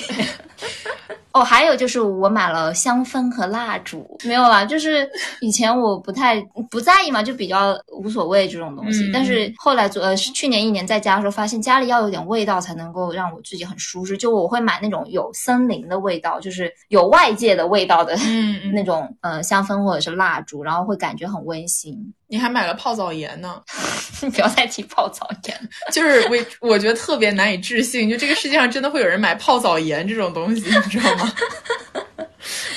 [1.36, 5.06] 哦，还有就是我买了香氛和蜡烛，没有啦，就是
[5.42, 9.10] 以前我不太不在意嘛，就比较无所谓这种东西。
[9.12, 14.16] 但是后来做呃，去年一年在家的时候，发现家里要有点味道才能够让我自己很舒适。
[14.16, 18.16] 就我会买那种有森林的味道，就是有外界的味道的
[18.72, 22.14] 那种呃香氛或者是蜡烛，然后会感觉很温馨。
[22.28, 23.60] 你还买了泡澡盐呢？
[24.32, 31.32] 不要再提泡澡盐， 就是我我觉得特别难以置信，就这个世界上真的会有人买泡澡盐这种东西，你知道吗？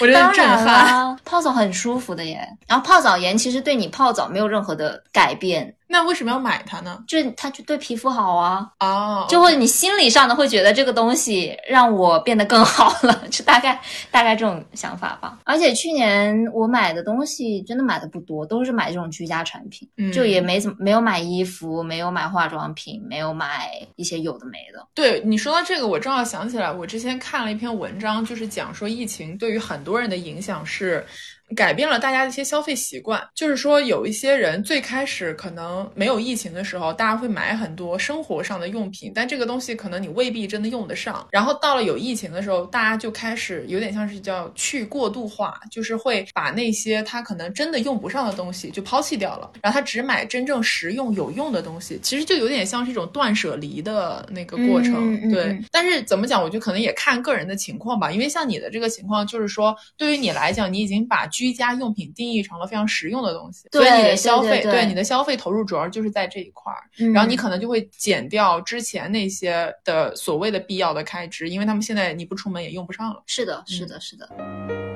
[0.01, 1.17] 我真的震撼。
[1.23, 5.75] 泡澡很舒服的耶，然后泡澡盐其实对你泡澡没有任何的改变。
[5.91, 7.04] 那为什么要买它呢？
[7.08, 15.39] 就是它就对皮肤好啊，哦，就会你心理上的会觉得这个东西让我变得更好了，就大概大概这种想法吧。
[15.43, 24.86] 而且去年我买的东西真的买的不多，都是买这种居家产品，嗯就也没怎么没有买衣服，没有买化妆品，没有买一些有的没的。
[24.93, 31.04] 对你说到这个，我正好想起来，我之前看了一篇文章，就是讲说疫情对于很多人的影响是。
[31.55, 41.27] 改变了大家的一些消费习惯，就是说有一些人最开始可能没有疫情的时候，大家会买很多生活上的用品，但这个东西可能你未必真的用得上。
[41.31, 51.99] 然后到了有疫情的时候，大家就开始有点像是叫去过度化，就是会把那些他可能真的用不上的东西就抛弃掉了，然后他只买真正实用有用的东西。
[52.03, 55.45] 其实就有点像是一种断舍离的那个过程，对。
[55.45, 73.23] 嗯但是怎么讲，我觉得可能也看个人的情况吧，因为像你的这个情况，就是说对于你来讲，你已经把居家用品定义成了非常实用的东西，所以你的消费，对你的消费投入主要就是在这一块儿，嗯然后你可能就会减掉之前那些的所谓的必要的开支，因为他们现在你不出门也用不上了。
[73.25, 74.88] 是的，是的，是的。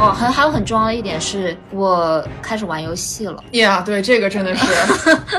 [0.00, 3.44] 哦，还还有很重要的一点是我开始玩游戏了。
[3.52, 4.66] 呀、对，这个真的是，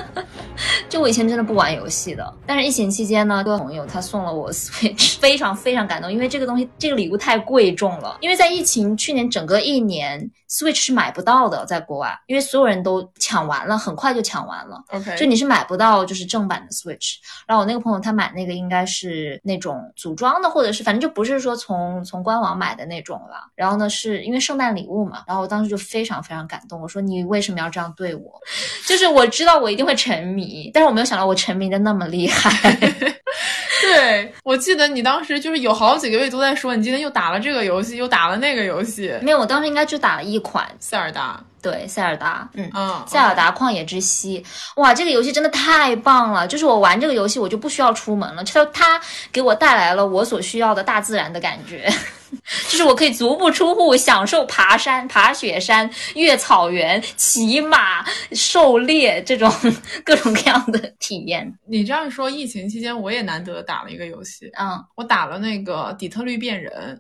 [0.87, 8.17] 就我以前真的不玩游戏的，但是疫情期间呢，一个朋友他送了我 Switch， 非常非常感动，因为这个东西这个礼物太贵重了。
[8.21, 14.79] 因为在疫情去年整个一年，Switch 是买不到的，在国外，因为所有人都抢完了，很快就抢完了。
[14.89, 17.15] OK，就你是买不到就是正版的 Switch，
[17.47, 23.49] 然后我那个朋友他买那个应该是那种组装的，或者是反正就不是说从从官网买的那种了。
[23.55, 28.21] 然后呢，是因为圣诞礼物嘛，然后我当时就非常非常感动，我说你为什么要这样对我？
[28.85, 32.77] 就是我知道我一定会沉迷，但是我没有想到我沉迷的那么厉害。
[33.81, 42.69] 对我记得你当时就是有好几个月都在说，你今天又打了这个游戏，又打了那个游戏，没有，我当时应该就打了一款，塞尔达，对，塞尔达，嗯。
[42.75, 46.45] 嗯，塞尔达旷野之息，哇，这个游戏真的太棒了！
[46.45, 51.89] 就是我玩这个游戏，我就不需要出门了，它它给我带来了我所需要的大自然的感觉，
[52.69, 59.51] 就是我可以足不出户，享受爬山、爬雪山、越草原、骑马、狩猎这种
[60.05, 61.51] 各种各样的体验。
[61.67, 66.97] 你这样说，疫情期间我也难得打了一个游戏，嗯，我打了那个底特律变人，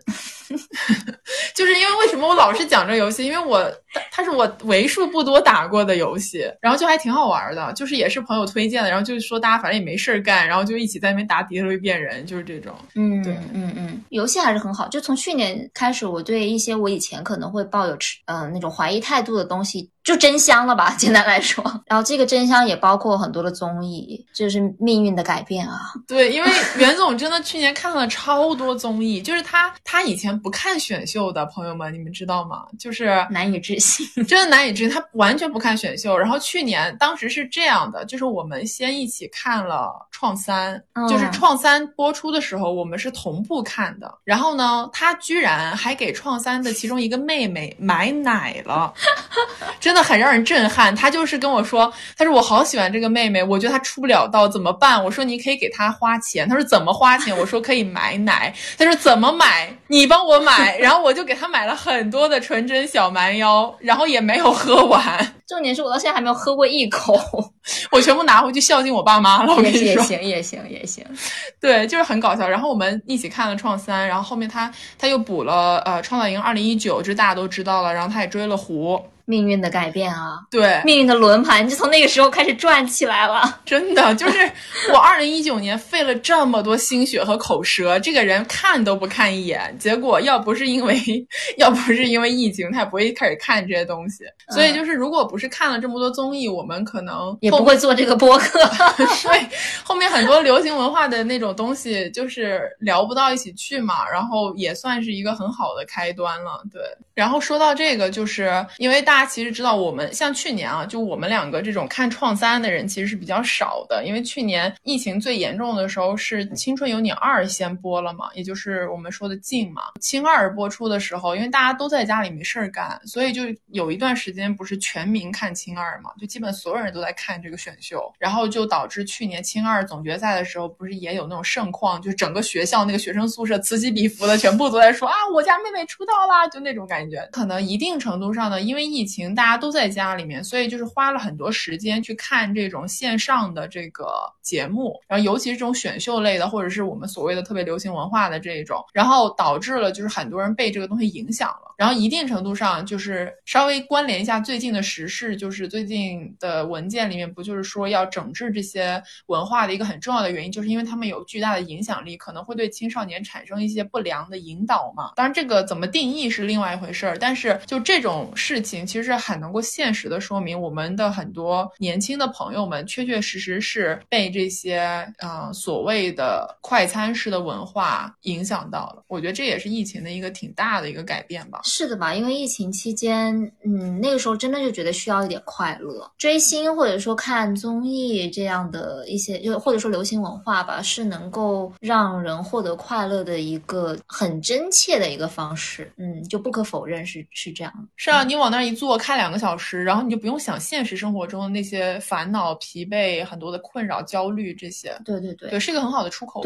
[1.55, 3.25] 就是因为为什么我老是讲这游戏？
[3.25, 3.61] 因为我
[3.93, 12.73] 它它是我为数不多打过的游戏，然后就还挺好玩的，就是也是朋友推荐的，然后就是说大家反正也没事儿干，然后就一起在那边打底特律变人，就是这种。
[12.95, 14.87] 嗯，对嗯嗯，游戏还是很好。
[14.87, 21.63] 就从去年开始，我对一些我以前可能会抱有持嗯、那种怀疑态度的东西，就真香了吧， 简单来说。
[21.85, 25.93] 然后这个真香也包括很多的综艺，就是命运的改变啊。
[26.07, 32.65] 对，因为袁总真的去年看了超多综艺，就是他他以前不看选秀的朋友们，你们知道吗？
[32.79, 34.07] 就是难以置信。
[34.25, 36.17] 真的难以置信，他完全不看选秀。
[36.17, 44.11] 然后去年当时是这样的，就是我们先一起看了《创三》嗯就是《创三》播出的时候，我们是同步看的。
[44.23, 48.93] 然后呢，他居然还给《创三》的其中一个妹妹买奶了，
[49.79, 50.95] 真的很让人震撼。
[50.95, 55.03] 他就是跟我说，他说我好喜欢这个妹妹，我觉得她出不了道，怎么办？
[55.03, 56.47] 我说你可以给她花钱。
[56.47, 57.35] 他说怎么花钱？
[57.37, 58.53] 我说可以买奶。
[58.77, 59.69] 他说怎么买？
[59.87, 60.77] 你帮我买。
[60.77, 67.19] 然后我就给他买了很多的纯甄小蛮腰，然后也没有喝完，重点是我到现在还没有喝过一口，
[67.91, 69.53] 我全部拿回去孝敬我爸妈了。
[69.53, 71.05] 我跟你说，也也行，也行，也行。
[71.59, 72.47] 对，就是很搞笑。
[72.47, 77.93] 然后我们一起看了《创三》，然后后面他他又补了呃《创造营二零一九》，这大家都知道了。
[77.93, 83.59] 然后他也追了胡，命运的改变啊，对，命运的轮盘就从那个时候开始转起来了。
[83.65, 84.51] 真的就是
[84.91, 90.99] 我二零一九年费了这么多心血和口舌，这个人看都不看一眼，结果要不是因为
[91.57, 94.23] 要不是因为疫情，他也不会开始看这些东西。
[94.49, 98.59] 所以就是如果不是看了这么多综艺，我们可能也不会做这个播客。
[99.23, 99.47] 对，
[99.83, 106.61] 后面很多流行文化的那种东西，就是聊不到一起去嘛，然后也算是一个很好的开端了。
[106.71, 106.81] 对，
[107.13, 119.81] 然后说到这个，就是因为大家其实知道，我们像去年啊，就我们两个这种看创三的人其实是比较少的，因为去年疫情最严重的时候是《青春有你二》先播了嘛，也就是我们说的禁嘛。
[119.99, 123.41] 青二播出的时候，因为大家都在家里没事儿干，所以就
[123.73, 137.27] 有一段时间不是全民看青二嘛，就基本所有人都在看这个选秀，然后就导致去年青二总决赛的时候，不是也有那种盛况，就整个学校那个学生宿舍此起彼伏的，全部都在说啊，我家妹妹出道啦，就那种感觉。
[137.29, 144.07] 可能一定程度上呢，因为疫疫情大家都在家里面，所以就是花了很多时间去看这种线上的这个
[144.43, 165.13] 节目，然后尤其是这种选秀类的，或者是我们所谓的特别流行文化的这一种，然后导致了就是很多人被这个东西影响了，然后一定程度上就是稍微关联一下最近的时事，就是最近的文件里面不就是说要整治这些文化的一个很重要的原因，就是因为他们有巨大的影响力，可能会对青少年产生一些不良的引导嘛。
[165.15, 174.79] 当然这个怎么定义是另外一回事儿，但是就这种事情其实是很能够现实的说明我们的很多年轻的朋友们确确实实是被这些
[175.19, 179.03] 啊所谓的快餐式的文化影响到了。
[179.07, 181.61] 我觉得这也是疫情的一个挺大的一个改变吧。
[181.63, 182.13] 是的吧？
[182.13, 195.91] 因为疫情期间，嗯，那个时候真的就觉得需要一点快乐，追星或者说看综艺这样的一些，就或者说流行文化吧，是能够让人获得快乐的一个很真切的一个方式。
[195.97, 197.87] 嗯，就不可否认是是这样的。
[197.95, 204.99] 是啊，你往那儿一坐，开两个小时，然后你就不用想现实生活中的那些烦恼、疲惫、很多的困扰、焦虑这些。
[205.05, 206.43] 对对对，对，是一个很好的出口。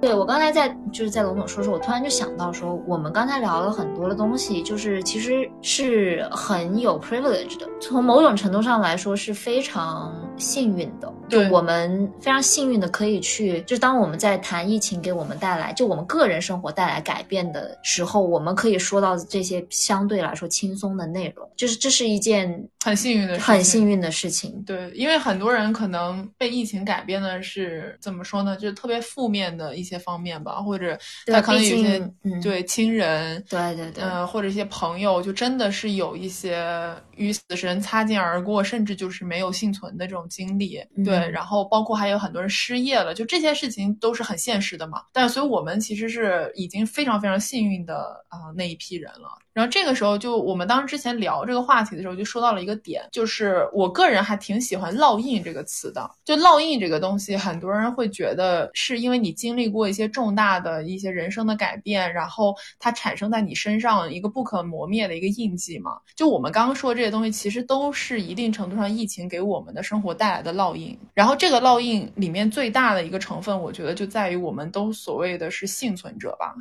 [0.00, 11.12] 对我刚才在就是在龙总说说，我突然就想到说，我们刚才聊了很多的东西，就是其实是很有 privilege 的，从某种程度上来说是非常幸运的。
[11.28, 24.62] 就我们非常幸运的可以去，就当我们在谈疫情给我们带来，就我们个人生活带来改变的时候，我们可以说到这些相对来说轻松的内容，就是这是一件很幸运的很幸运的事情。
[24.64, 28.56] 对，因为很多人可能被疫情改变的是怎么说呢？
[28.56, 32.10] 就是特别负面的一些方面吧，或者他可能有些
[32.40, 40.80] 对亲人，对对对，嗯，或者一些朋友，就真的是有一些与死神擦肩而过，甚至就是没有幸存的这种经历。
[41.04, 41.18] 对。
[41.18, 45.02] 对，然后包括还有很多人失业了，就这些事情都是很现实的嘛。
[45.12, 49.28] 但所以我们其实是已经非常非常幸运的啊那一批人了。
[49.54, 56.08] 然后这个时候，就我们当时之前聊这个话题的时候，就说到了一个点，就是我个人还挺喜欢“烙印”这个词的。
[56.24, 65.98] 就烙印这个东西，很多人会觉得是因为你经历过一些重大的一些人生的改变，然后它产生在你身上一个不可磨灭的一个印记嘛。
[66.16, 70.98] 就我们刚刚说这些东西，其实都是一定程度上疫情给我们的生活带来的烙印。
[71.12, 76.54] 然后这个烙印里面最大的一个成分，我觉得就在于我们都所谓的是幸存者吧，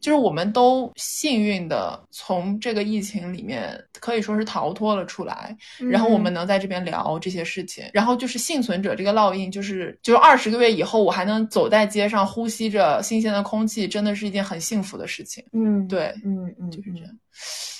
[0.00, 2.34] 就是我们都幸运的从。
[2.34, 5.56] 从这个疫情里面可以说是逃脱了出来，
[5.88, 15.44] 然后我们能在这边聊这些事情，然后就是幸存者这个烙印，就是就是二十个月以后我还能走在街上，呼吸着新鲜的空气，真的是一件很幸福的事情。
[15.52, 17.08] 嗯，对，嗯嗯，就是这样。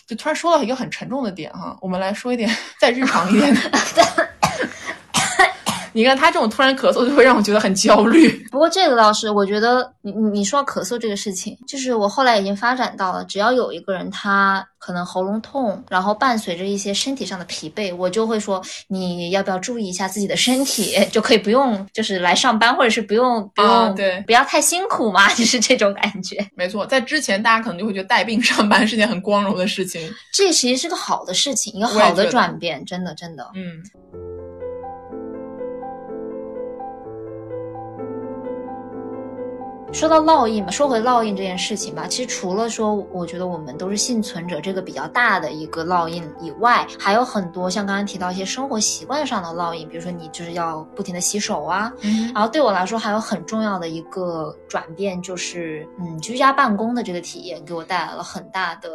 [0.07, 3.61] 就突然说到一个很沉重的点哈，我们来说一点 再日常一点的。
[5.95, 8.29] 你看他这种突然咳嗽，就会让我觉得很焦虑。
[8.51, 26.45] 不过这个倒是，我觉得你你你说咳嗽这个事情，就是我后来已经发展到了，只要有一个人他可能喉咙痛，然后伴随着一些身体上的疲惫，我就会说你要不要注意一下自己的身体，就可以不用就是来上班，或者是不用不用对不要太辛苦嘛， 就是这种感觉。
[26.57, 33.81] 没错，在之前大家可能就会觉得带病上班是件很光荣的事情，这其实是个好的事情，一个好的转变，真的真的，嗯。
[39.95, 51.93] 说到烙印嘛，说回烙印这件事情吧，其实除了说我觉得我们都是幸存者这个比较大的一个烙印以外，还有很多像刚刚提到一些生活习惯上的烙印，比如说你就是要不停的洗手啊，
[52.35, 58.91] 然后对我来说还有很重要的一个转变就是，嗯，居家办公的这个体验给我带来了很大的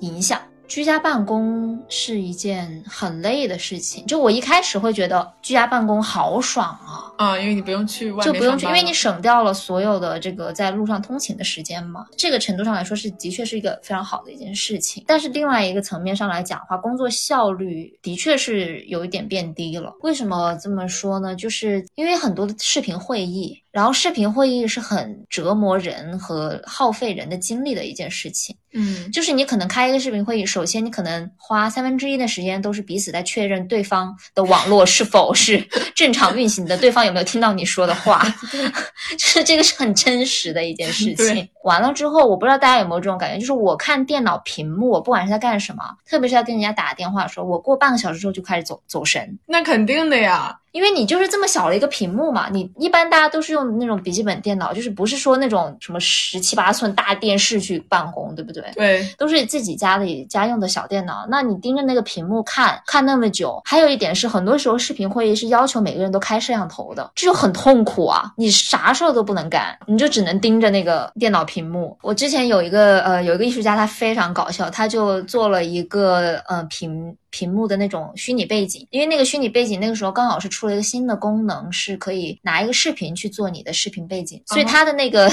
[0.00, 0.40] 影响。
[0.70, 12.06] 居家办公是一件很累的事情，就我一开始会觉得居家办公好爽啊，啊，因为你不用去外面，就不用去，因为你省掉了所有的这个在路上通勤的时间嘛。
[12.16, 19.92] 这个程度上来说是的确是一个非常好的一件事情，但是另外一个层面上来讲的话，工作效率的确是有一点变低了。
[20.02, 21.34] 为什么这么说呢？
[21.34, 23.60] 就是因为很多的视频会议。
[23.72, 28.56] 然后视频会议是很折磨人和耗费人的精力的一件事情。
[28.72, 35.58] 嗯，就是你可能开一个视频会议，首先你可能花三分之一的时间都是彼此在确认对方的网络是否是
[35.92, 38.24] 正常运行的，对方有没有听到你说的话，
[39.18, 41.48] 就是这个是很真实的一件事情。
[41.64, 49.36] 完了之后，我不知道大家有没有这种感觉，就是我看电脑屏幕，不管是在干什么，特别是在跟人家打电话的时候，我过半个小时之后就开始走走神。
[49.46, 52.48] 那肯定的呀，因为你就是这么小的一个屏幕嘛。
[52.50, 58.64] 你一般大家都是用那种笔记本电脑，就是不是说那种什么十七八寸大电视去办公，对不对？
[58.74, 61.26] 对，都是自己家里家用的小电脑。
[61.28, 68.32] 那你盯着那个屏幕看看那么久，还有一点是，很多时候视频会议是要求每个人都开摄像头的，这就很痛苦啊！
[68.36, 71.96] 你啥事儿都不能干，你就只能盯着那个电脑屏幕。
[72.02, 77.16] 我之前有一个呃有一个艺术家，他非常搞笑，他就做了一个呃屏。
[77.30, 85.30] 屏幕的那种虚拟背景，因为那个虚拟背景那个时候刚好是出了一个新的功能，是可以拿一个视频去做你的视频背景，所以他的那个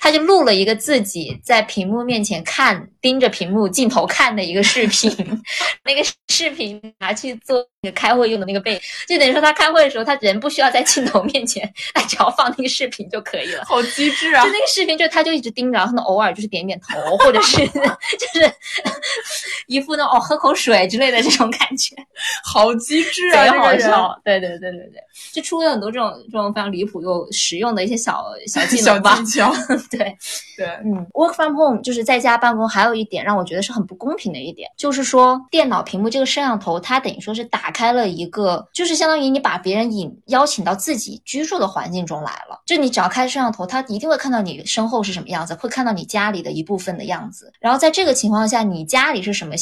[0.00, 5.10] 他就录了一个自己在屏幕面前看盯着屏幕镜头看的一个视频，
[5.84, 13.64] 那个视频拿去做那 个开会用的那个背，就等于说他开会的时候他人不需要在镜头面前，他只要放那个视频就可以了。
[13.64, 14.42] 好机智啊！
[14.42, 18.52] 就那个视频，就他就一直盯着，然后呢偶尔就是点点头，或者是 就是
[19.68, 21.18] 一副那哦喝口水之类的。
[21.22, 21.94] 这种感觉，
[22.44, 23.46] 好机智啊！
[23.58, 25.02] 好笑，对对对对对，
[25.32, 29.18] 就出了很多这种这种非常离谱又实用的一些小小技能吧。
[29.90, 30.16] 对
[30.56, 42.60] 对，嗯，work from home 就是在家办公，还有一点让我觉得是很不公平的一点，就是说电脑屏幕这个摄像头，它等于说是打开了一个，就是相当于你把别人引邀请到自己居住的环境中来了。
[42.66, 47.52] 就你只要开摄像头，他一定会看到你身后是什么样子，会看到你家里的一部分的样子。
[47.60, 49.54] 然后在这个情况下，你家里是什么？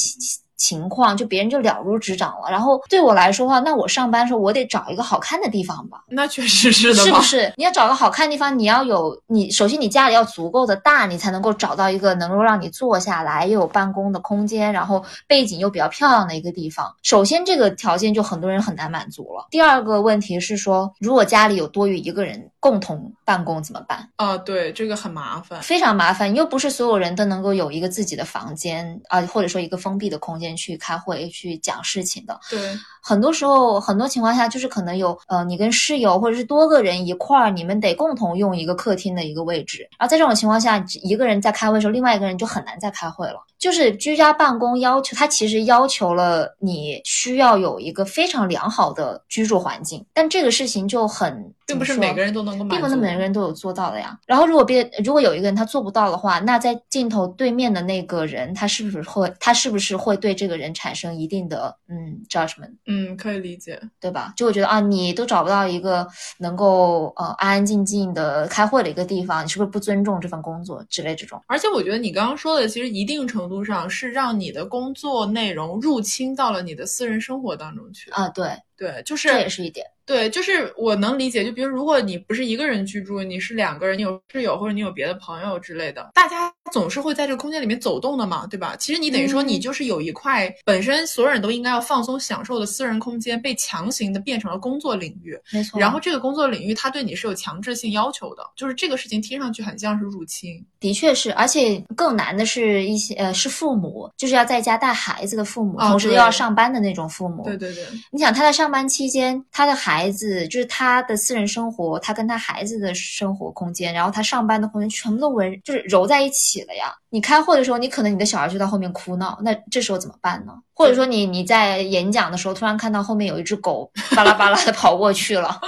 [0.57, 6.03] 情况就别人就了如指掌了，然后对我来说的话，那我上班的时候我得找一个好看的地方吧？
[6.09, 7.53] 那确实是的，是不是？
[7.57, 16.95] 你要找个好看的地方，你要有你首先你家里要足够的大，你才能够找到一个能够让你坐下来又有办公的空间，然后背景又比较漂亮的一个地方。
[17.03, 19.47] 首先这个条件就很多人很难满足了。
[19.51, 24.09] 第二个问题是说，如果家里有多余一个人共同办公怎么办？
[24.17, 26.35] 啊，对，这个很麻烦，非常麻烦。
[26.35, 30.47] 又不是所有人都能够有一个自己的房间啊，或者说一个封闭的空间。
[30.57, 32.59] 去开会去讲事情的，对，
[33.03, 43.37] 很多时候很多情况下就是可能有呃，你跟室友或者是多个人一块儿，你们得共同用一个客厅的一个位置，然后在这种情况下，一个人在开会的时候，另外一个人就很难再开会了。
[43.67, 54.17] 就是居家办公要求，它其实要求了你需要有一个非常良好的居住环境，但这个事情就很，并不是每个人都能够，并不是每个人都有做到的呀。
[54.25, 62.71] 然后如果别如果有一个人他做不到的话，那在镜头对面的那个人，他是不是会他是不是会对这个人产生一定的嗯 judgment？
[62.87, 64.33] 嗯，可以理解，对吧？
[64.37, 66.07] 就会觉得啊，你都找不到一个
[66.39, 71.43] 能够呃安安静静的开会的一个地方，你是不是不尊重这份工作之类这种？
[71.49, 79.87] 而且我觉得你刚刚说的，其实一定程度上是让你的工作内容入侵到了你的私人生活当中去啊，对对，就是这也是一点。
[80.07, 81.45] 对，就是我能理解。
[81.45, 88.77] 就比如，如果你不是一个人居住，你是两个人，你有室友或者你有别的朋友之类的，大家总是会在这个空间里面走动的嘛，对吧？
[88.79, 95.39] 其实你等于说，你就是有一块本身所有人都应该要放松享受的私人空间，被强行的变成了工作领域。
[95.53, 95.81] 没错。
[95.81, 100.65] 然后这个工作领域，它对你是有强制性要求的，就是这个事情听上去很像是入侵。
[100.79, 107.43] 的确是，而且更难的是一些呃，是父母，就是要在家带孩子的父母，同时又要上班的那种父母。
[107.45, 107.85] 对对对。
[108.13, 116.95] 你想他在上班期间，他的孩子就是他的私人生活，他跟他孩子的生活空间，然后他上班的空间全部都围就是揉在一起了呀。
[117.11, 120.53] 你开会的时候，你可能你的小孩就在后面哭闹，那这时候怎么办呢？
[120.75, 125.59] 或者说你你在演讲的时候，突然看到后面有一只狗巴拉巴拉的跑过去了。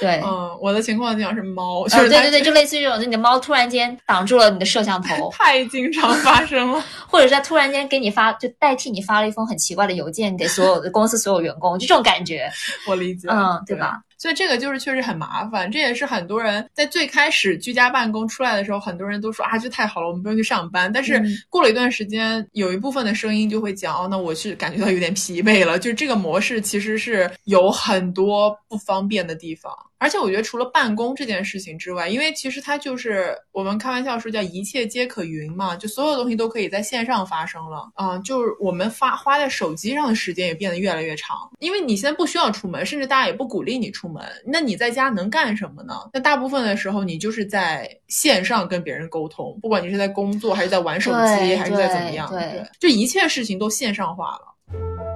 [0.00, 12.50] 对，嗯，我的情况经常是猫，就是对对对，就类似于这种，就你的猫突然间挡住了你的摄像头， 太经常发生了， 或者是它突然间给你发，就代替你发了一封很奇怪的邮件给所有的公司所有员工，就这种感觉，
[12.86, 14.00] 我理解，嗯，对吧？
[14.26, 20.92] 所以这个就是确实很麻烦，这也是很多人在最开始居家办公出来的时候，很多人都说啊，这太好了，我们不用去上班。
[20.92, 25.78] 但是过了一段时间，有一部分的声音就会讲，哦，那我是感觉到有点疲惫了。
[25.78, 29.72] 就这个模式其实是有很多不方便的地方。
[29.98, 38.18] 而且我觉得，除了办公这件事情之外，因为其实它就是我们开玩笑说叫一切皆可云嘛，就所有东西都可以在线上发生了啊。
[38.18, 44.22] 就是我们发花在手机上的时间也变得越来越长，因为你现在不需要出门，甚至大家也不鼓励你出门。
[44.44, 45.94] 那你在家能干什么呢？
[46.12, 55.15] 那大部分的时候，你就是在线上跟别人沟通，不管你是在工作还是在玩手机，还是在怎么样，对，就一切事情都线上化了。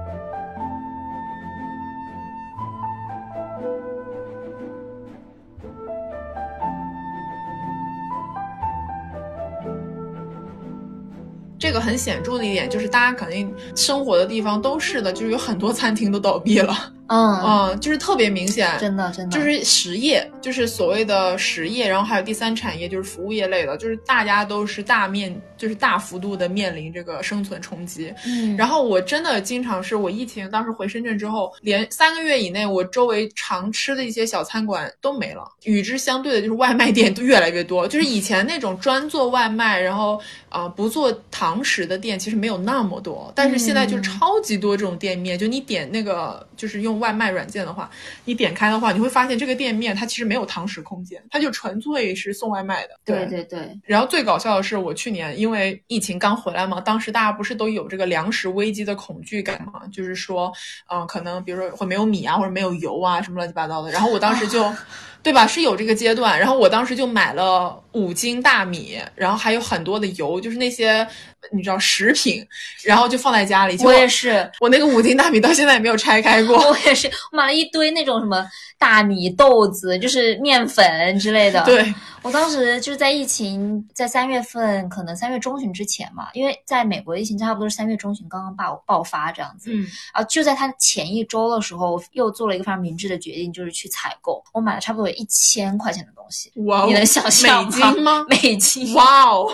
[11.61, 16.91] 这个很显著的一点就是，大家肯定生活的地方都是的，就是有很多餐厅都倒闭了。
[17.11, 28.13] 嗯嗯，就是特别明显，真的真的就是实业，就是所谓的实业，然后还有第三产业，就是服务业类的，就是大家都是大面，就是大幅度的面临这个生存冲击。
[28.25, 35.43] 嗯，然后我真的经常是我疫情当时回深圳之后，连三个月以内，我周围常吃的一些小餐馆都没了。
[35.63, 37.85] 与之相对的，就是外卖店都越来越多。
[37.85, 40.15] 就是以前那种专做外卖，然后
[40.47, 43.31] 啊、呃不做堂食的店，其实没有那么多。
[43.35, 47.89] 但是现在就超级多这种店面，就你点那个就是用外卖软件的话，
[48.23, 52.91] 你点开的话，你会发现这个店面它其实没有堂食空间，它就纯粹是送外卖的。
[53.03, 59.81] 对对对，然后最搞笑的是，我去年因为疫情刚回来嘛，当时大家不是都有这个粮食危机的恐惧感嘛？
[59.91, 60.49] 就是说，
[60.89, 63.91] 嗯、可能比如说会没有米啊，或者没有油啊，什么乱七八糟的。
[63.91, 64.63] 然后我当时就，
[65.23, 65.45] 对吧？
[65.45, 66.37] 是有这个阶段。
[66.37, 71.07] 然后我当时就买了五斤大米，然后还有很多的油，就是那些
[71.51, 72.45] 你知道食品，
[72.83, 73.77] 然后就放在家里。
[73.83, 76.57] 我也是，我那个五斤大米到现在也没有拆开过。
[76.57, 78.45] 我也是，我买了一堆那种什么
[78.77, 81.63] 大米、豆子，就是面粉之类的。
[81.63, 81.93] 对，
[82.23, 89.71] 我当时就是在疫情在三月份，可能三月中旬之前嘛，因为在美国疫情差不多是三月中旬刚刚爆爆发这样子。
[89.73, 94.43] 嗯，啊，就在它前一周的时候，我又做了一个非常明智的决定，就是去采购。
[94.53, 98.25] 我买了差不多有一千块钱的东西，哇哦，你能想象美金吗？
[98.29, 99.51] 美金，哇哦！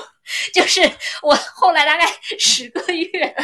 [0.54, 0.82] 就是
[1.22, 2.06] 我后来大概
[2.40, 3.36] 十个月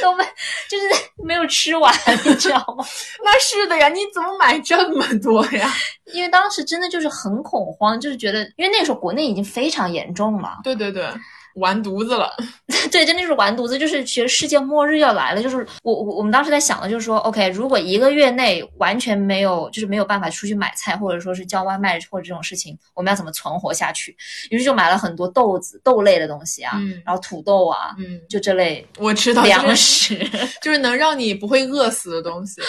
[0.00, 0.24] 都没，
[0.68, 0.84] 就是
[1.24, 1.92] 没有吃完，
[2.24, 2.84] 你知道吗？
[3.24, 5.72] 那是的呀，你怎么买这么多呀？
[6.12, 11.08] 因为当时真的就是很恐慌，就是觉得，因为那个时候国内已经非常严重了，对对对，
[11.56, 12.34] 完犊子了。
[12.90, 15.42] 对，真的是完犊子，就是觉得世界末日要来了。
[15.42, 24.16] 就是我我我们当时在想的就是说，OK，如果一个月内完全没有，就是没有办法出去买菜，或者说是叫外卖或者这种事情，我们要怎么存活下去？
[24.50, 30.30] 于是就买了很多豆子、豆类的东西啊，嗯然后土豆啊，嗯，就这类我知道，粮就是食。
[30.62, 32.60] 就是能让你不会饿死的东西。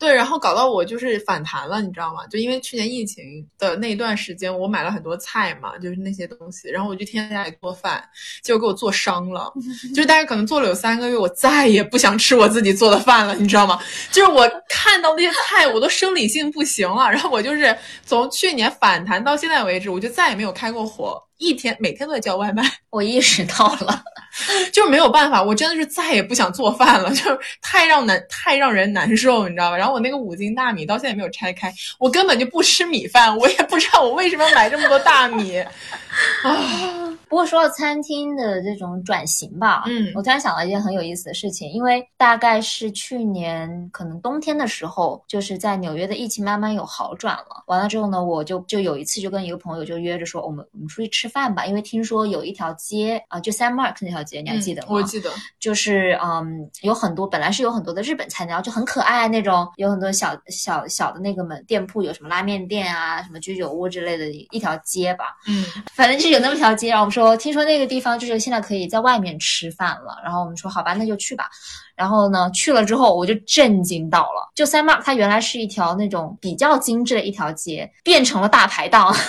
[0.00, 2.26] 对，然后搞到我就是反弹了，你知道吗？
[2.28, 8.02] 就因为去年疫情的那一段时间，我买了很多菜嘛，就是那些东西，然后我就天天在家里做饭，
[8.42, 9.52] 结果给我做伤了。
[9.94, 13.78] 就是大概可能做了有三个月，我再也不想吃我自己做的饭了，你知道吗？
[14.10, 17.10] 就是我看到那些菜，我都生理性不行了。
[17.10, 17.76] 然后我就是
[18.06, 22.62] 从去年反弹到现在为止，我就再也没有开过火，一天每天都在叫外卖。
[22.90, 24.02] 我意识到了，
[24.72, 29.76] 就是没有办法，我真的是再也不想做饭了， 就是太让难太让人难受，你知道吧？
[29.76, 35.62] 然后我那个五斤大米到现在也没有拆开，我根本就不吃米饭，我也不知道我为什么要买这么多大米
[36.44, 37.16] 啊！
[37.28, 47.62] 不过说到餐厅的这种转型吧，嗯我突然想到一件很有意思的事情，因为大概是去年可能冬天的时候，就是在纽约的疫情慢慢有好转了。
[47.66, 54.88] 完了之后呢，我就就有一次就跟一个朋友就约着说，我们我们出去吃饭吧，因为听说有一条街啊、就 San Mark 那条街，你还记得吗？
[54.90, 65.26] 嗯我记得，就是嗯，有很多本来是有很多的日本菜，然后就很可爱那种，有很多小小小的那个门店铺，有什么拉面店啊，什么居酒屋之类的一条街吧。
[65.46, 65.64] 嗯
[65.94, 71.48] 反正就是有那么条街，然后我们说，听说那个地方就是现在可以在外面吃饭了，然后我们说好吧，那就去吧。
[71.94, 79.14] 然后呢，去了之后我就震惊到了，就 San Mark 它原来是一条那种比较精致的一条街，变成了大排档。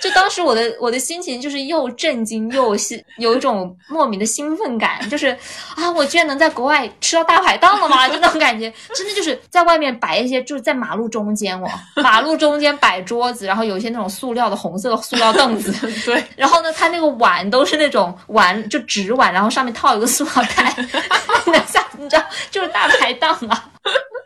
[0.00, 5.36] 就当时我的我的心情就是又震惊又兴有一种莫名的兴奋感，就是
[5.76, 8.08] 啊，我居然能在国外吃到大排档了吗？
[8.08, 15.72] 就那种感觉，真的就是在外面摆一些，就是在马路中间哦，马路中间摆桌子，然后有一些那种塑料的红色的塑料凳子，
[16.06, 20.74] 对，然后呢，它那个碗都是那种碗就纸碗，然后上面套一个塑料袋，
[21.44, 23.64] 你能想你知道就是大排档啊。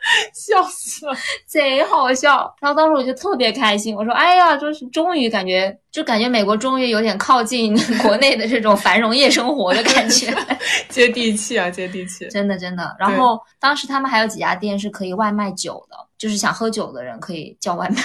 [0.35, 1.15] 笑死了。
[1.47, 2.55] 贼好笑。
[2.61, 10.35] 然后当时我就特别开心，我说：“哎呀，就是终于感觉，就感觉美国终于有点靠近 国内的这种繁荣夜生活的感觉，
[10.89, 12.27] 接地气啊，接地气。
[12.29, 18.03] 真的真的。”然后当时他们还有几家店是可以外卖酒的，就是想喝酒的人可以叫外卖。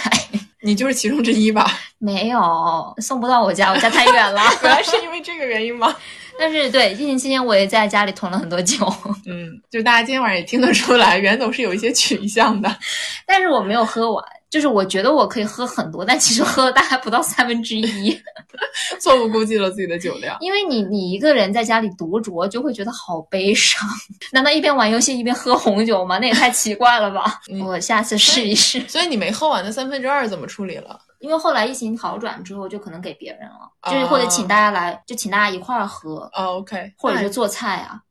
[0.61, 1.65] 你就是其中之一吧？
[1.99, 4.41] 没有送不到我家，我家太远了。
[4.61, 5.95] 原来是因为这个原因吗？
[6.39, 8.77] 但是对疫情期间，我也在家里囤了很多酒，
[9.27, 12.73] 嗯，就大家今天晚上也听得出来，袁总是有一些取向的。
[13.27, 14.23] 但是我没有喝完。
[14.49, 18.19] 就是我觉得我可以喝很多，但其实喝了大概不到三分之一，
[18.99, 20.35] 错误估计了自己的酒量。
[20.39, 23.87] 因为你你一个人在家里独酌，就会觉得好悲伤。
[24.33, 26.17] 难道一边玩游戏一边喝红酒吗？
[26.17, 27.39] 那也太奇怪了吧！
[27.51, 28.81] 嗯我下次试一试。
[28.87, 30.99] 所以你没喝完的三分之二怎么处理了？
[31.19, 38.01] 因为后来疫情好转之后，就可能给别人了，啊就是或者请大家来，就请大家一块儿喝，啊，OK，或者是做菜啊。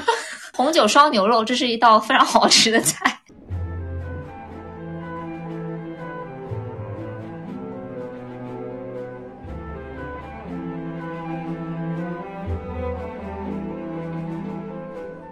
[0.56, 3.20] 红酒烧牛肉，这是一道非常好吃的菜。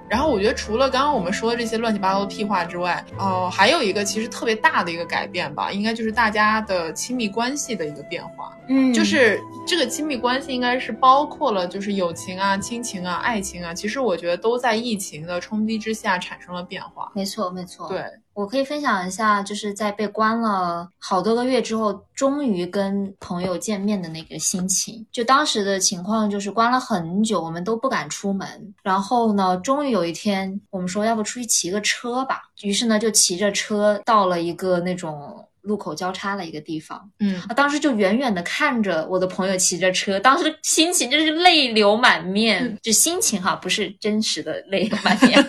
[0.09, 8.57] 然后我觉得除了刚刚我们说的这些乱七八糟的屁话之外，哦、还有一个其实特别大的一个改变吧，应该就是大家的亲密关系的一个变化。
[8.69, 17.11] 嗯就是这个亲密关系应该是包括了，就是友情啊、亲情啊、爱情啊，其实我觉得都在疫情的冲击之下产生了变化。
[17.15, 18.03] 没错没错，对，
[18.35, 25.05] 我可以分享一下，就是在被关了好多个月之后，终于跟朋友见面的那个心情。
[25.11, 28.75] 就当时的情况就是关了很久，我们都不敢出门。
[28.83, 32.43] 然后呢，终于有一天，我们说要不出去骑个车吧。
[32.63, 37.11] 于是呢，就骑着车到了一个那种路口交叉的一个地方。
[37.19, 45.45] 嗯，啊，当时就远远的看着我的朋友骑着车，当时心情就是泪流满面，就心情哈，不是真实的泪流满面，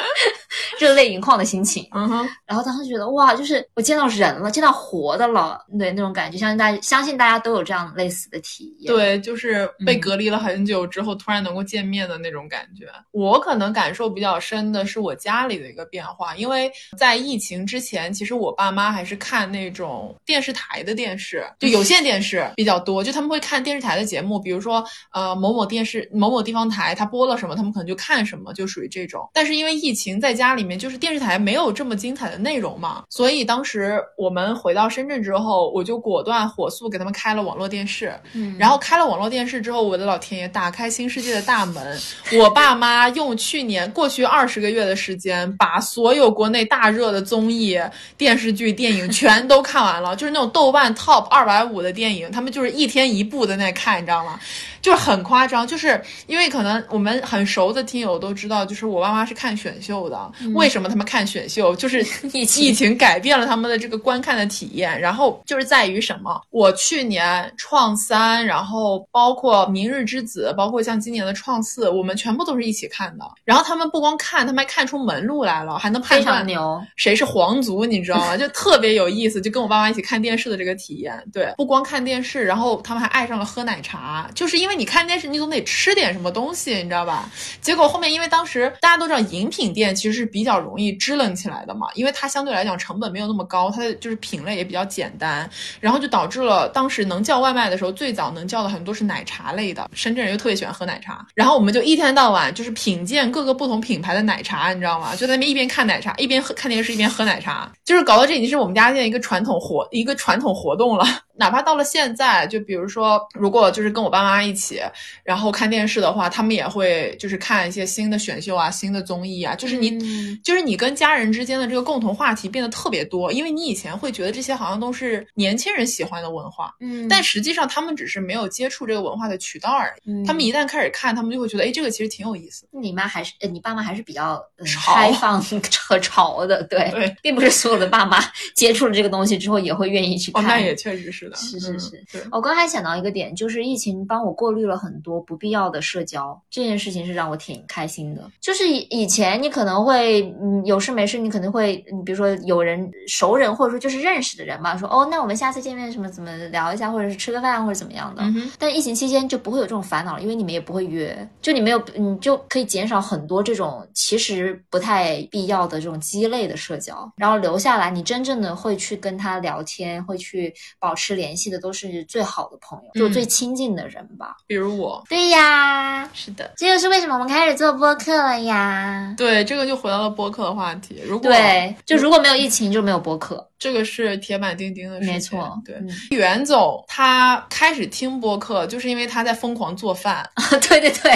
[0.78, 1.86] 热泪盈眶的心情。
[1.92, 12.86] 嗯哼，然后当时觉得哇，就是我见到人了，见到活的了，对那种感觉，相信大家相信大家都有这样类似的体验。，对，就是被嗯隔离了很久之后，突然能够见面的那种感觉。
[13.12, 29.28] 我可能感受比较深的是我家里的一个变化，因为在疫情之前，其实我爸妈还是看那种电视台的电视，就有线电视比较多，就他们会看电视台的节目，比如说呃某某电视某某地方台它播了什么，他们可能就看什么，就属于这种。
[29.32, 38.12] 但是因为疫情，在家里面就是电视台没有这么精彩的内容嘛，所以当时我们回到深圳之后，我就果断火速给他们开了网络电视。
[38.32, 41.96] 嗯，然后开了网络电视之后，我的老天爷，打开新世界的大门。
[42.32, 47.80] 我爸妈用去年过去二十个月的时间，把所有国内大热的综艺、
[48.18, 54.40] 电视剧、电影全都看完了，就是那种豆瓣 top 二百五的电影，他们就是一天一部的那看，你知道吗？
[54.84, 60.30] 就是很夸张，就是因为可能我们很熟的听友都知道，就是我爸妈是看选秀的。
[60.52, 61.74] 为什么他们看选秀？
[61.74, 62.00] 就是
[62.34, 66.38] 疫情疫情改变了他们的这个观看的体验，然后就是在于什么？
[66.50, 73.24] 我去年创三，然后包括明日之子，包括像今年的创四，我们全部都是一起看的。
[73.42, 76.78] 然后他们不光看，他们还看出门路来了，还能判断牛。
[76.96, 78.36] 谁是皇族，你知道吗？
[78.36, 81.18] 就特别有意思，就跟我爸妈一起看电视的这个体验。
[81.32, 87.30] 对，不光看电视，然后他们还爱上了喝奶茶，就是因为你看电视，你总得吃点什么东西，你知道吧？
[87.60, 95.48] 结果后面因为当时大家都知道饮品店其实是比较容易支棱起来的嘛，因为它相对来讲成本没有那么高，它的就是品类也比较简单，
[95.80, 105.14] 然后就导致了当时能叫外卖的时候，最早能叫的很多是奶茶类的，深圳人又特别喜欢喝奶茶，然后我们就一天到晚就是品鉴各个不同品牌的奶茶，你知道吗？
[105.16, 111.04] 就在那边一边看奶茶，一边喝看电视，一边喝奶茶，就是搞到这已经是我们家现在一个传统活一个传统活动了。
[111.36, 114.80] 哪怕到了现在，就比如说，如果就是跟我爸妈一起，
[115.22, 130.10] 然后看电视的话，他们也会就是看一些新的选秀啊、新的综艺啊，就是你，嗯就是你跟家人之间的这个共同话题变得特别多，因为你以前会觉得这些好像都是年轻人喜欢的文化，嗯，但实际上他们只是没有接触这个文化的渠道而已。
[130.10, 132.66] 嗯他们一旦开始看，他们就会觉得，哎，这个其实挺有意思。
[132.70, 134.42] 你妈还是呃，你爸妈还是比较、
[134.86, 138.18] 开放和潮的，对，对并不是所有的爸妈
[138.54, 140.44] 接触了这个东西之后也会愿意去哦，看。
[140.44, 142.22] 那也确实是是是是对。
[142.30, 148.30] 我刚才想到一个点，就是疫情帮我过滤了很多不必要的社交，这件事情是让我挺开心的。
[148.40, 158.22] 就是以以前你可能会，嗯，有事没事，你可能会，你比如说有人熟人，或者说就是认识的人吧，说哦，那我们下次见面什么怎么聊一下，或者是吃个饭或者怎么样的。
[158.22, 174.36] 嗯，但疫情期间就不会有这种烦恼了，因为你们也不会约，就你没有，你就可以减少很多这种其实不太必要的这种鸡肋的社交，然后留下来，你真正的会去跟他聊天，会去保持联系的，都是最好的朋友，就嗯最亲近的人吧。
[174.46, 179.14] 比如我，对呀，是的，这就是为什么我们开始做播客了呀。
[179.16, 181.00] 对，这个就回到了播客的话题。
[181.04, 183.48] 如果对，就如果没有疫情，就没有播客。
[183.58, 185.74] 这个是铁板钉钉的事情，没错，对。
[185.76, 190.28] 嗯袁总他开始听播客，就是因为他在疯狂做饭，
[190.68, 191.12] 对对对，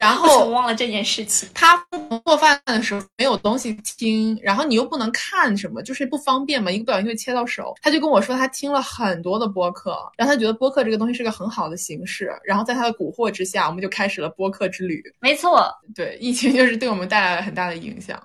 [0.00, 1.46] 然后忘了这件事情？
[1.54, 1.80] 他
[2.24, 7.74] 做饭的时候没有东西听，然后你又不能看什么，就是不方便嘛，一个不小心会切到手。
[7.82, 15.02] 他就跟我说，他听了很多的播客，然后他觉得播客这个东西是个很好的形式，然后在他的蛊惑之下，我们就开始了播客之旅。
[15.20, 18.18] 没错，对，疫情就是对我们带来了很大的影响。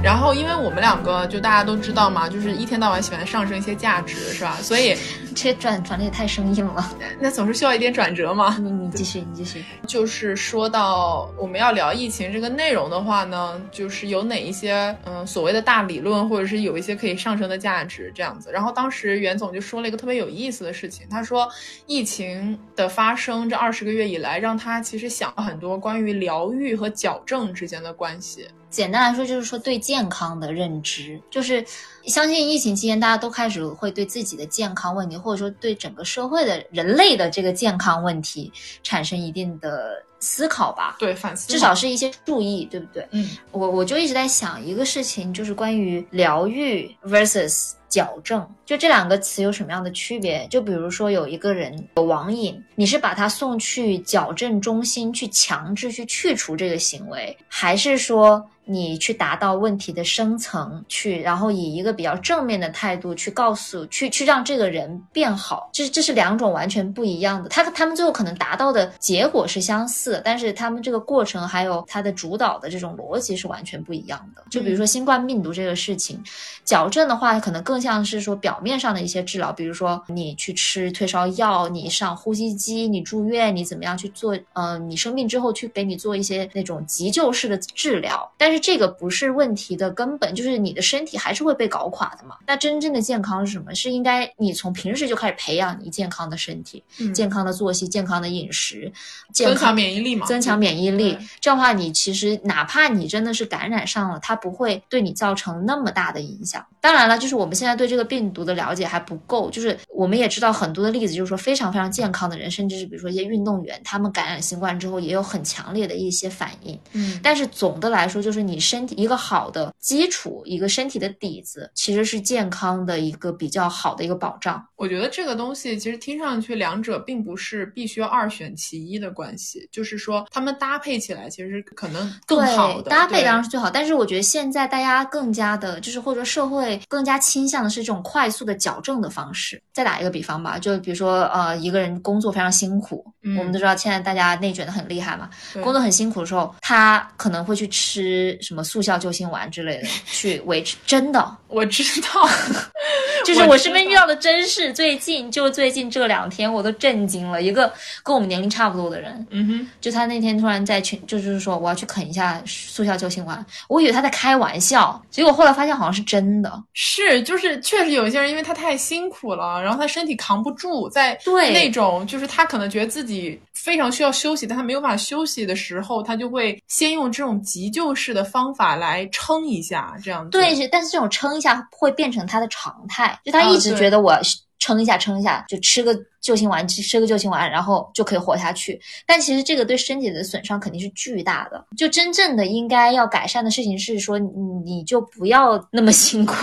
[0.00, 4.56] 然后，因为我们两个就大家都知道嘛，就是一天到晚喜欢上升一些价值，是吧？
[4.62, 4.96] 所以
[5.34, 6.96] 这转转的也太生硬了。
[7.20, 8.56] 那总是需要一点转折嘛。
[8.58, 9.62] 你你继续，你继续。
[9.86, 18.50] 就是说到我们要聊疫情这个内容的话呢，就是有哪一些嗯所谓的大理论，或者是有一些可以上升的价值这样子。
[18.52, 21.46] 然后当时袁总就说了一个特别有意思的事情，他说
[21.86, 28.46] 疫情的发生这二十个月以来，让他其实想了很多关于疗愈和矫正之间的关系。
[28.70, 31.64] 简单来说，就是说对健康的认知，就是
[32.06, 38.52] 相信疫情期间大家都开始会对自己的健康问题，或者说对整个社会的人类的这个健康问题
[38.82, 40.96] 产生一定的思考吧。
[40.98, 43.06] 对，反思，至少是一些注意，对不对？
[43.12, 50.46] 嗯，我我就一直在想一个事情，就是关于疗愈 versus 矫正，就这两个词有什么样的区别？
[50.48, 58.44] 就比如说有一个人有网瘾，你是把他送去矫正中心去强制去去除这个行为，还是说？
[58.70, 67.48] 你去达到问题的深层去，然后以一个比较正面的态度去告诉，去去让这个人变好，这这是两种完全不一样的。
[67.48, 74.44] 他他们最后可能达到的结果是相似，但是他们这个过程还有他的主导的这种逻辑是完全不一样的。
[74.50, 76.22] 就比如说新冠病毒这个事情，
[76.62, 84.38] 矫正的话可能更像是说表面上的一些治疗，比如说你去吃退烧药，你上呼吸机，你住院，你怎么样去做？
[84.52, 88.58] 呃，你生病之后去给你做一些那种急救式的治疗，但是。
[88.60, 92.36] 这个不是问题的根本，就是你的身体还是会被搞垮的嘛。
[92.46, 93.74] 那真正的健康是什么？
[93.74, 96.82] 是应该你从平时就开始培养你健康的身体、
[97.14, 98.92] 健康的作息、健康的饮食，
[99.32, 100.26] 健康免疫力嘛？
[100.26, 106.66] 增强免疫力，这样的话，你其实哪怕你真的是感染上了，它不会对你造成那么大的影响。
[106.80, 116.78] 当然了，就是我们现在对这个病毒的了解还不够，就是我们也知道很多的例子，就是说非常非常健康的人，甚至是比如说一些运动员，他们感染新冠之后也有很强烈的一些反应。
[116.92, 124.64] 嗯，但是总的来说，就是你身体一个好的基础，一个身体的底子，其实是健康的一个比较好的一个保障。
[124.76, 133.70] 我觉得这个东西其实听上去两者并不是必须要二选其一的关系，就是说他们搭配起来其实可能更好的搭配当然是最好。
[133.70, 139.60] 但是我觉得现在大家更加的，就是或者社会更加倾向的是这种快速的矫正的方式。
[139.72, 145.30] 再打一个比方吧，就比如说呃一个人工作非常辛苦，我们都知道现在大家内卷的很厉害嘛，
[145.62, 150.76] 工作很辛苦的时候，他可能会去吃什么速效救心丸之类的去维持。
[150.84, 152.28] 真的，我知道，
[153.24, 154.72] 就是我身边遇到的真事。
[154.72, 157.40] 最近就最近这两天，我都震惊了。
[157.40, 157.72] 一个
[158.02, 166.62] 跟我们年龄差不多的人，嗯哼，就他那天突然在群，就是说我要去啃一下速效救心丸，我以为他在开玩笑，结果后来发现好像是真的。
[166.74, 180.30] 是，就是确实有一些人，因为他太辛苦了，然后他身体扛不住，在对那种就是他可能觉得自己非常需要休息，但他没有办法休息的时候，他就会先用这种急救式的方法来撑一下，这样子。
[180.30, 184.18] 对，但是这种撑一下会变成他的常态，就他一直觉得我。
[184.60, 185.96] 撑一下，撑一下，就吃个。
[186.20, 188.80] 救心丸吃吃个救心丸，然后就可以活下去。
[189.06, 191.64] 但其实这个对身体的损伤肯定是巨大的。
[191.76, 196.34] 就真正的应该要改善的事情是说，你就不要那么辛苦。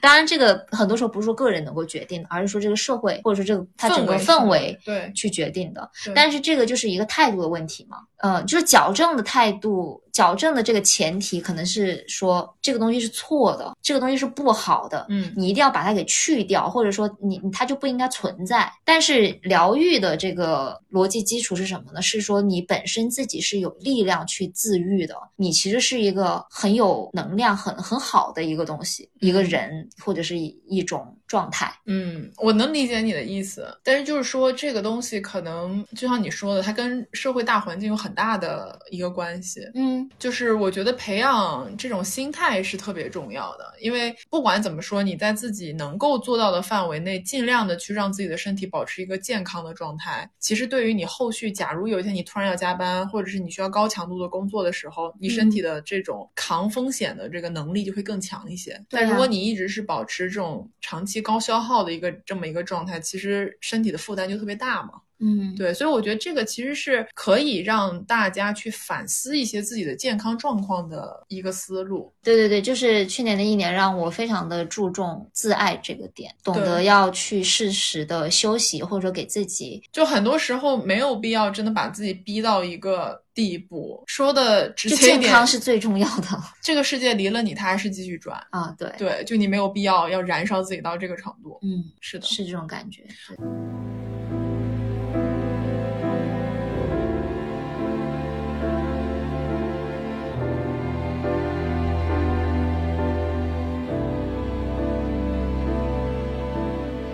[0.00, 5.90] 当然，这个很多时候不是说个人能够决定的，而是说这个社会或者说这个它整个氛围对去决定的。
[6.14, 7.98] 但是这个就是一个态度的问题嘛。
[8.24, 15.04] 嗯，就是矫正的态度，矫正的这个前提可能是说这个东西是错的，这个东西是不好的。
[15.08, 18.72] 嗯，你一定要把它给去掉，或者说你它就不应该存在。
[18.84, 22.02] 但是疗愈的这个逻辑基础是什么呢？
[22.02, 31.72] 是说你本身自己是有力量去自愈的，你其实是一个很有能量、很很好的一个东西，一个人或者是一种状态。
[31.86, 39.62] 嗯，我能理解你的意思，但是就是说这个东西可能就像你说的，它跟社会大环境有很大的一个关系。
[39.74, 49.62] 嗯，就是我觉得培养这种心态是特别重要的，因为不管怎么说，你在自己能够做到的范围内，尽量的去让自己的身体保持一个健康。
[49.62, 58.84] 的状态，其实对于你后续，假如有一天你突然要加班，或者是你需要高强度的工作的时候，你身体的这种抗风险的这个能力就会更强一些。
[58.90, 64.90] 但如果你一直是保持这种长期高消耗的一个这么一个状态，其实身体的负担就特别大嘛。
[65.24, 72.12] 嗯，对，所以我觉得这个其实是可以让大家去反思一些自己的健康状况的一个思路。
[72.24, 84.02] 对对对，就是去年的一年让我非常的注重自爱这个点，懂得要去适时的休息，或者给自己，就很多时候没有必要真的把自己逼到一个地步。
[84.06, 86.28] 说的直接一点，健康是最重要的。
[86.60, 88.74] 这个世界离了你，它还是继续转啊。
[88.78, 91.58] 对对，就你没有必要要燃烧自己到这个程度。
[91.62, 93.04] 嗯，是的，是这种感觉。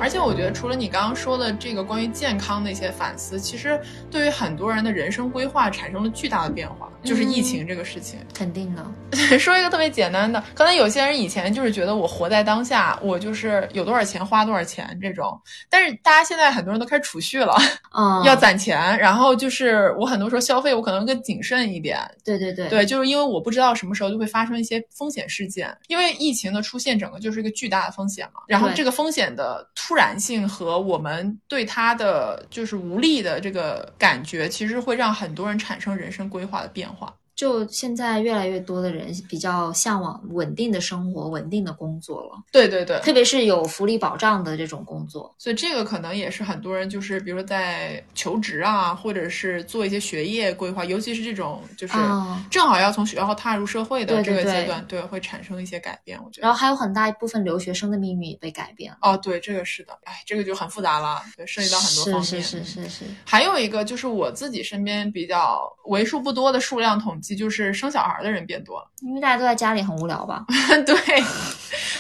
[0.08, 3.78] 而且我觉得，除了你刚刚说的这个关于健康的一些反思，其实
[4.10, 6.90] 对于很多人的人生规划产生了巨大的变化。
[7.04, 8.18] 就是疫情这个事情。
[8.32, 8.82] 肯定的。
[9.38, 15.40] 说一个特别简单的，可能有些人以前就是觉得我活在当下，我就是有多少钱花多少钱这种，
[15.70, 17.54] 但是大家现在很多人都开始储蓄了，
[17.96, 21.98] 嗯， 要攒钱，然后就是我很多时候消费我可能更谨慎一点。
[22.24, 28.40] 对对对对，就是因为我不知道什么时候就会发生一些风险事件，因为疫情的出现整个就是一个巨大的风险嘛。
[28.46, 37.12] 然后这个风险的突然性和我们对它的就是无力的这个感觉，其实会让很多人产生人生规划的变化。
[37.38, 45.32] 就现在越来越多的人比较向往稳定的生活、稳定的工作了，对对对，特别是有福利保障的这种工作。
[45.38, 56.18] 所以这个可能也是很多人就是比如说在求职啊，或者是做一些学业规划，尤其是这种就是啊正好要从学校踏入社会的这对对对个阶段，对，会产生一些改变。
[56.24, 56.48] 我觉得。
[56.48, 58.98] 然后还有很大一部分留学生的命运也被改变了。
[59.02, 62.24] 哦，对，这个是的，哎，这个就很复杂了，对，涉及到很多方面。
[62.24, 68.86] 是是是是是，还有一个就是我自己身边比较为数不多的数量统计，就是生小孩的人变多了。
[69.02, 70.44] 因为大家都在家里很无聊吧？
[70.86, 70.96] 对，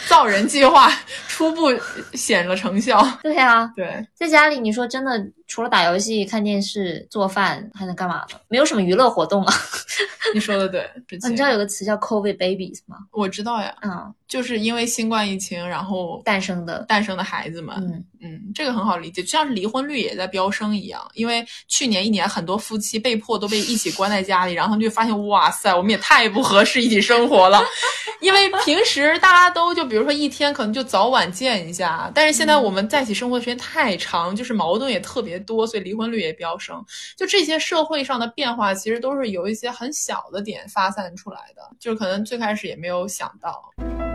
[0.08, 0.90] 造人计划
[1.28, 1.68] 初步
[2.14, 3.00] 显了成效。
[3.22, 5.18] 对啊，对，在家里你说真的，
[5.48, 8.38] 除了打游戏、看电视、做饭，还能干嘛呢？
[8.48, 9.54] 没有什么娱乐活动啊。
[10.34, 10.88] 你说的对。
[11.28, 12.98] 你知道有个词叫 “COVID babies” 吗？
[13.12, 16.84] 我知道呀，嗯，就是因为新冠疫情，然后诞生的。
[16.86, 21.00] 诞生的孩子们，嗯，嗯，这个很好理解，就像是离婚率也在飙升一样。
[21.14, 27.62] 因为去年一年，很多夫妻被迫都被一起关在家里，然后他们就发现，哇塞，我们也太不合适一起生活了。
[28.20, 36.84] 因为平时大家都就比如说一天可能就早晚见一下，但是现在我们在一起生活的时间太长，就是矛盾也特别多，所以离婚率也飙升。
[37.16, 44.07] 就这些社会上的变化，其实都是由一些很小的点发散出来的，就是可能最开始也没有想到。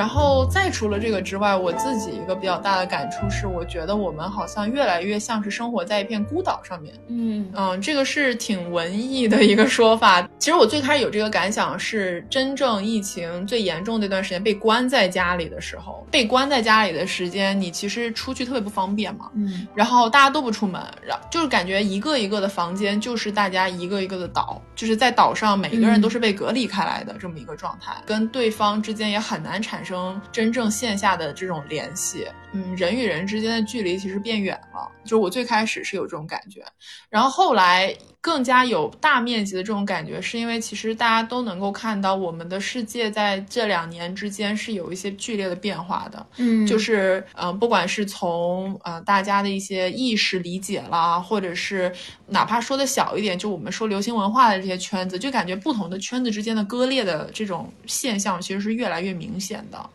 [0.00, 6.94] 然后再除了这个之外，我自己一个比较大的感触是，我觉得我们好像越来越像是生活在一片孤岛上面。
[7.08, 10.26] 嗯嗯，这个是挺文艺的一个说法。
[10.38, 19.30] 其实我最开始有这个感想是，真正疫情最严重那段时间被关在家里的时候，被关在家里的时间，你其实出去特别不方便嘛。
[19.34, 32.28] 嗯然后大家都不出门，然后就是感觉一个一个的房间就是大家一个一个的岛，就是在岛上每一个人都是被隔离开来的这么一个状态，跟对方之间也很难产生生真正线下的这种联系。
[32.52, 36.64] 嗯，人与人之间的距离其实变远了，就是我最开始是有这种感觉，
[37.08, 46.26] 然后后来更加有大面积的这种感觉，是因为其实大家都能够看到我们的世界在这两年之间是有一些剧烈的变化的。
[46.36, 51.90] 嗯，就是嗯、呃不管是从呃大家的一些意识理解啦，或者是
[52.26, 59.90] 哪怕说的小一点，就我们说流行文化的这些圈子，就感觉不同的圈子之间的割裂的这种现象，其实是越来越明显的。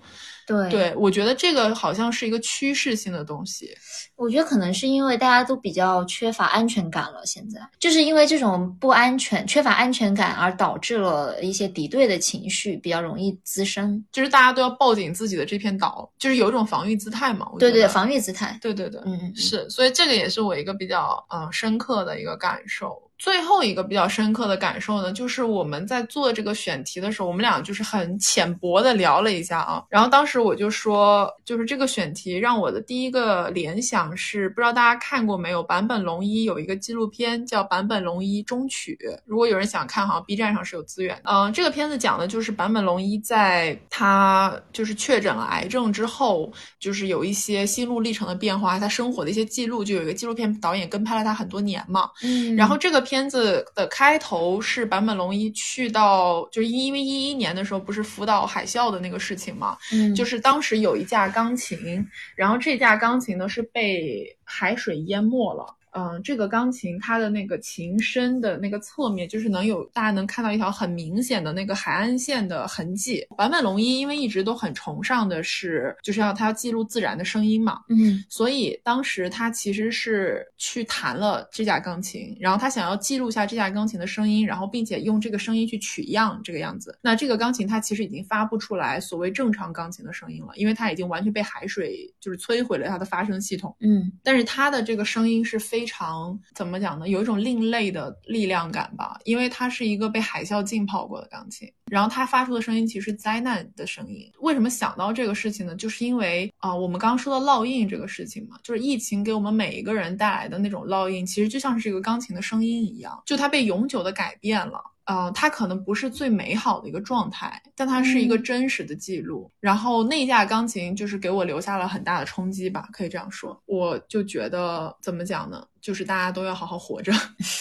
[0.46, 3.76] 对对我觉得这个好像是一个趋势性的东西。
[4.16, 14.04] 我觉得可能是因为大家都比较缺乏安全感了，现在就是因为这种不安全、缺乏安全感而导致了一些敌对的情绪比较容易滋生。
[14.12, 17.50] 就是大家都要抱紧自己的这片岛，就是有一种防御姿态嘛。
[17.60, 18.58] 对对，防御姿态。
[18.62, 23.02] 对对对，嗯嗯嗯是，所以这个也是我一个比较嗯、呃深刻的一个感受。
[23.18, 29.84] 最后一个比较深刻的感受呢，就是我们在做这个选题的时候，我们俩就是很浅薄的聊了一下啊。
[29.90, 35.66] 然后当时我就说，就是这个选题让我的第一个联想是，不知道大家看过没有？
[35.68, 41.24] 坂本龙一有一个纪录片叫《坂本龙一中曲》，如果有人想看，好像 B 站上是有资源的。
[41.26, 52.10] 嗯、这个片子讲的就是坂本龙一在他就是确诊了癌症之后，就是有一些心路历程的变化，他生活的一些记录，就有一个纪录片导演跟拍了他很多年嘛。
[52.24, 62.06] 嗯然后这个片子的开头是坂本龙一去到，就是因为一一年的时候不是福岛海啸的那个事情嘛，嗯就是当时有一架钢琴，
[62.36, 65.66] 然后这架钢琴呢是被海水淹没了。
[65.98, 73.26] 嗯，这个钢琴它的那个琴身的那个侧面，就是能有大家能看到一条很明显的那个海岸线的痕迹。
[73.38, 86.98] 坂本龙一因为一直都很崇尚的是，就是要他记录自然的声音嘛，嗯所以当时他其实是去弹了这架钢琴，然后他想要记录下这架钢琴的声音，然后并且用这个声音去取样这个样子。
[87.02, 93.74] 那这个钢琴它其实已经发不出来所谓正常钢琴的声音了，因为它已经完全被海水就是摧毁了它的发声系统。
[93.80, 97.08] 嗯但是它的这个声音是非常怎么讲呢？
[97.08, 104.32] 有一种另类的力量感吧，因为它是一个被海啸浸泡过的钢琴，然后它发出的声音其实是灾难的声音。
[104.40, 105.76] 为什么想到这个事情呢？
[105.76, 114.82] 就是因为啊、我们刚刚说到烙印这个事情嘛，就是疫情给我们每一个人带来的那种烙印，其实就像是这个钢琴的声音一样，就它被永久的改变了。
[115.06, 119.52] 呃，它可能不是最美好的一个状态，但它是一个真实的记录。
[119.60, 123.60] 然后那架钢琴就是给我留下了很大的冲击吧，可以这样说。
[123.66, 125.66] 我就觉得怎么讲呢？
[125.82, 127.12] 就是大家都要好好活着。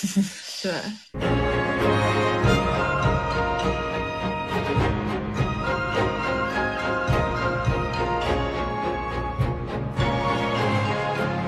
[0.63, 0.73] 对。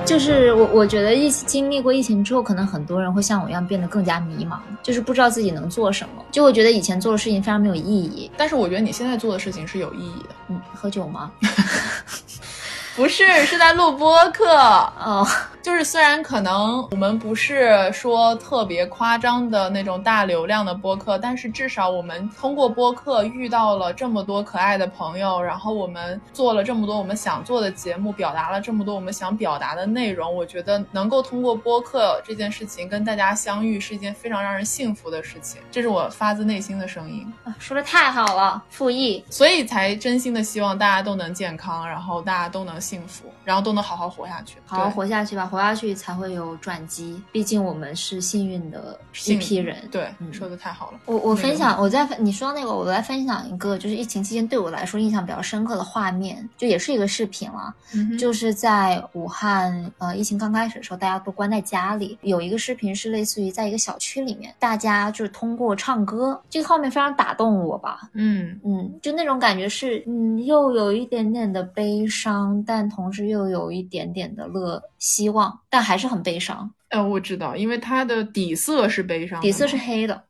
[0.07, 6.23] 就是我，我觉得疫经历过疫情之后，可能很多人会像我一样变得更加迷茫，就是不知道自己能做什么。
[6.31, 10.29] 就我觉得以前做的事情非常没有意义，但是我觉得你现在做的事情是有意义的。
[10.47, 11.29] 嗯，喝酒吗？
[12.95, 15.27] 不是，是在录播课哦。
[15.67, 30.33] 就是虽然可能我们不是说特别夸张的那种大流量的播客，但是至少我们通过播客遇到了这么多可爱的朋友，然后我们做了这么多我们想做的节目，表达了这么多我们想表达的内容。
[30.33, 35.59] 我觉得能够通过播客这件事情跟大家相遇，是一件非常让人幸福的事情。
[35.69, 45.45] 这是我发自内心的声音啊，说的太好了，复议，所以才真心的希望大家都能健康，然后大家都能幸福，然后都能好好活下去，好好活下去吧。
[45.56, 49.77] 活下去才会有转机，毕竟我们是幸运的一批人。
[49.91, 50.99] 对，说的太好了。
[51.05, 57.73] 我我分享，我在你说那个，我来分享一个，就是疫情期间对我来说印象比较深刻的画面，就也是一个视频了。
[57.93, 68.09] 嗯就是在武汉，呃，疫情刚开始的时候，大家都关在家里，有一个视频是类似于在一个小区里面，大家就是通过唱歌，这个画面非常打动我吧。
[68.13, 74.81] 嗯嗯，就那种感觉是，嗯，又有一点点的悲伤，但同时又有一点点的乐。
[74.99, 76.73] 希望，但还是很悲伤。
[76.89, 80.26] 呃，我知道，因为它的底色是悲伤，底色是黑的。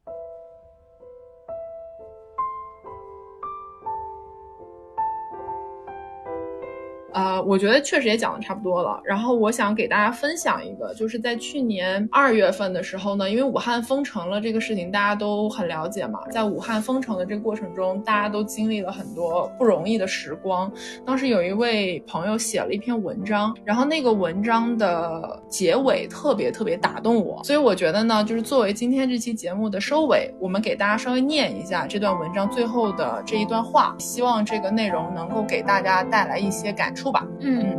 [7.44, 9.00] 我觉得确实也讲的差不多了。
[9.04, 16.20] 然后我想给大家分享一个，就是在去年二月份的时候呢，因为武汉封城了这个事情，大家都很了解嘛。
[16.30, 20.72] 在武汉封城的这个过程中，大家都经历了很多不容易的时光。
[21.04, 37.08] 当时有一位朋友写了一篇文章，然后那个文章的结尾特别特别打动我，所以我觉得呢，就是作为今天这期节目的收尾，我们给大家稍微念一下这段文章最后的这一段话，希望这个内容能够给大家带来一些感触。
[37.12, 37.78] 吧，嗯，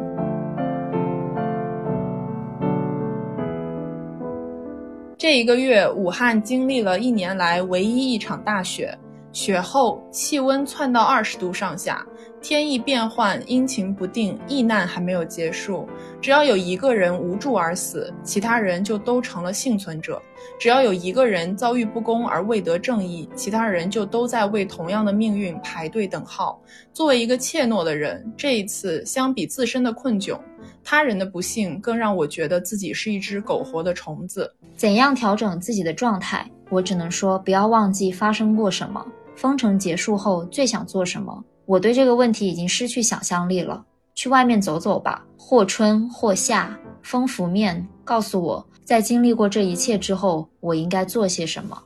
[5.16, 8.96] 这一个月，武汉经历了一年来唯一一场大雪，
[9.32, 12.06] 雪后气温窜到二十度上下。
[12.40, 15.88] 天意变幻，阴晴不定，疫难还没有结束。
[16.20, 20.14] 只要有一个人无助而死，其他人就都成了幸存者；
[20.58, 26.60] 只要有一个人遭遇不公而未得正义，其他人就都在为同样的命运排队等号。
[26.92, 30.38] 作为一个怯懦的人，这一次相比自身的困窘，
[30.84, 34.50] 他人的不幸更让我觉得自己是一只苟活的虫子。
[34.76, 36.48] 怎样调整自己的状态？
[36.70, 39.04] 我只能说，不要忘记发生过什么。
[39.34, 41.44] 封城结束后，最想做什么？
[41.68, 43.84] 我对这个问题已经失去想象力了。
[44.14, 51.78] 去外面走走吧，或春或夏，风拂面，告诉我，在经历过这一切之后，我应该做些什么。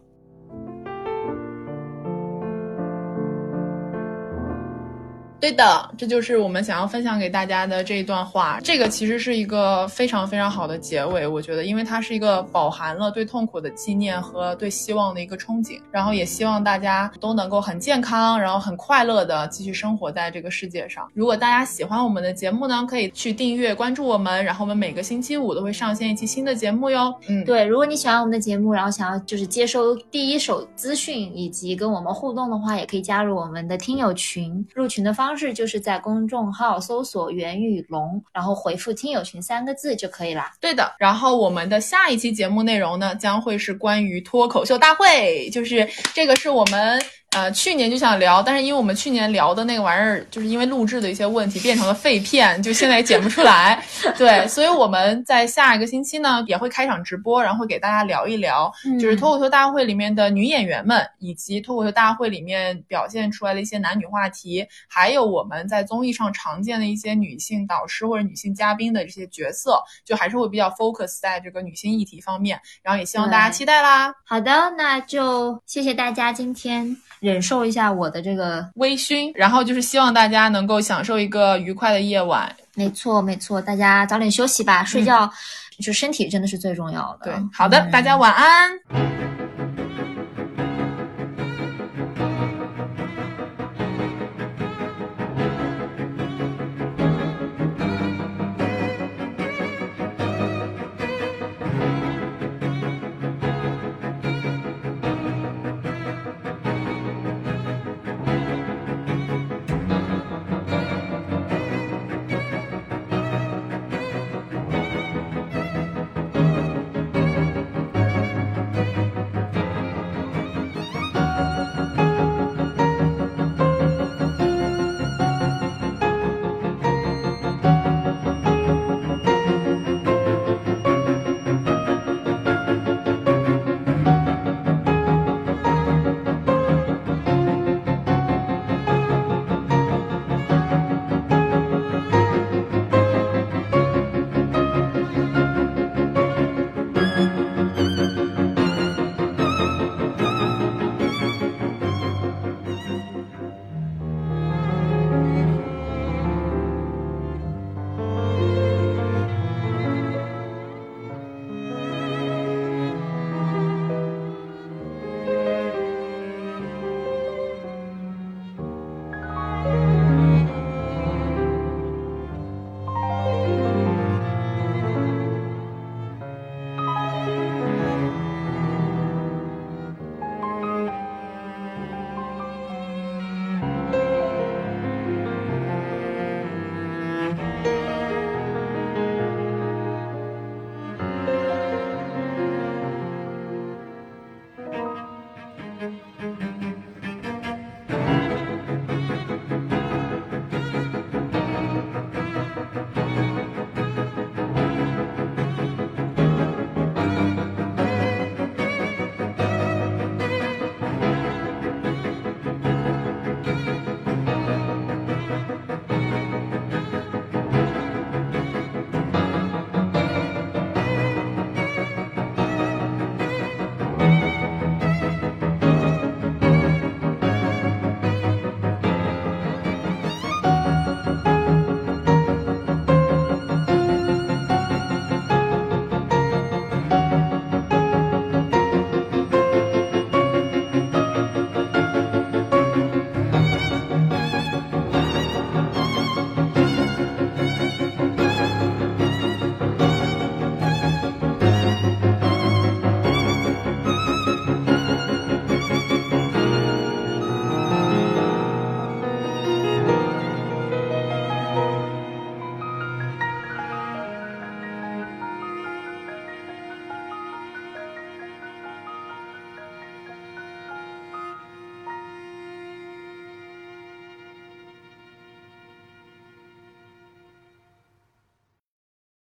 [5.43, 8.61] 对的，这就是我们想要分享给大家的这一段话。
[8.63, 15.81] 这个其实是一个非常非常好的结尾，我觉得，因为它是一个饱含了对痛苦的纪念和对希望的一个憧憬。
[15.91, 21.11] 然后也希望大家都能够很健康，然后很快乐的继续生活在这个世界上。
[21.13, 27.13] 如果大家喜欢我们的节目呢，可以去订阅关注我们，然后我们每个星期五都会上线一期新的节目哟。
[27.27, 34.65] 嗯，对，如果你喜欢我们的节目，然后想要就是接收第一手资讯以及跟我们互动的话，也可以加入我们的听友群。
[34.73, 35.32] 入群的方。
[35.33, 40.53] 方式就是在公众号搜索“袁宇龙”，然后回复“听友群”三个字就可以啦。
[40.61, 47.03] 对的，然后我们的下一期节目内容呢，将会是关于脱口秀大会，就是这个是我们。
[47.35, 53.83] 呃，去年就想聊，但是因为我们去年聊的那个玩意儿，就是因为录制的一些问题变成了废片，就现在也剪不出来。
[54.19, 58.71] 对，所以我们在下一个星期呢也会开场直播，然后会给大家聊一聊，
[59.01, 72.61] 就是脱口秀大会里面的女演员们，以及脱口秀大会里面表现出来的一些男女话题，还有我们在综艺上常见的一些女性导师或者女性嘉宾的这些角色，就还是会比较 focus 在这个女性议题方面。
[72.83, 74.13] 然后也希望大家期待啦。
[74.23, 76.95] 好的，那就谢谢大家今天。
[77.23, 82.53] 忍受一下我的这个微醺，然后就是希望大家能够享受一个愉快的夜晚。
[82.75, 85.31] 没错，没错，大家早点休息吧，睡觉
[85.79, 87.27] 就身体真的是最重要的。
[87.27, 88.73] 对，好的，大家晚安。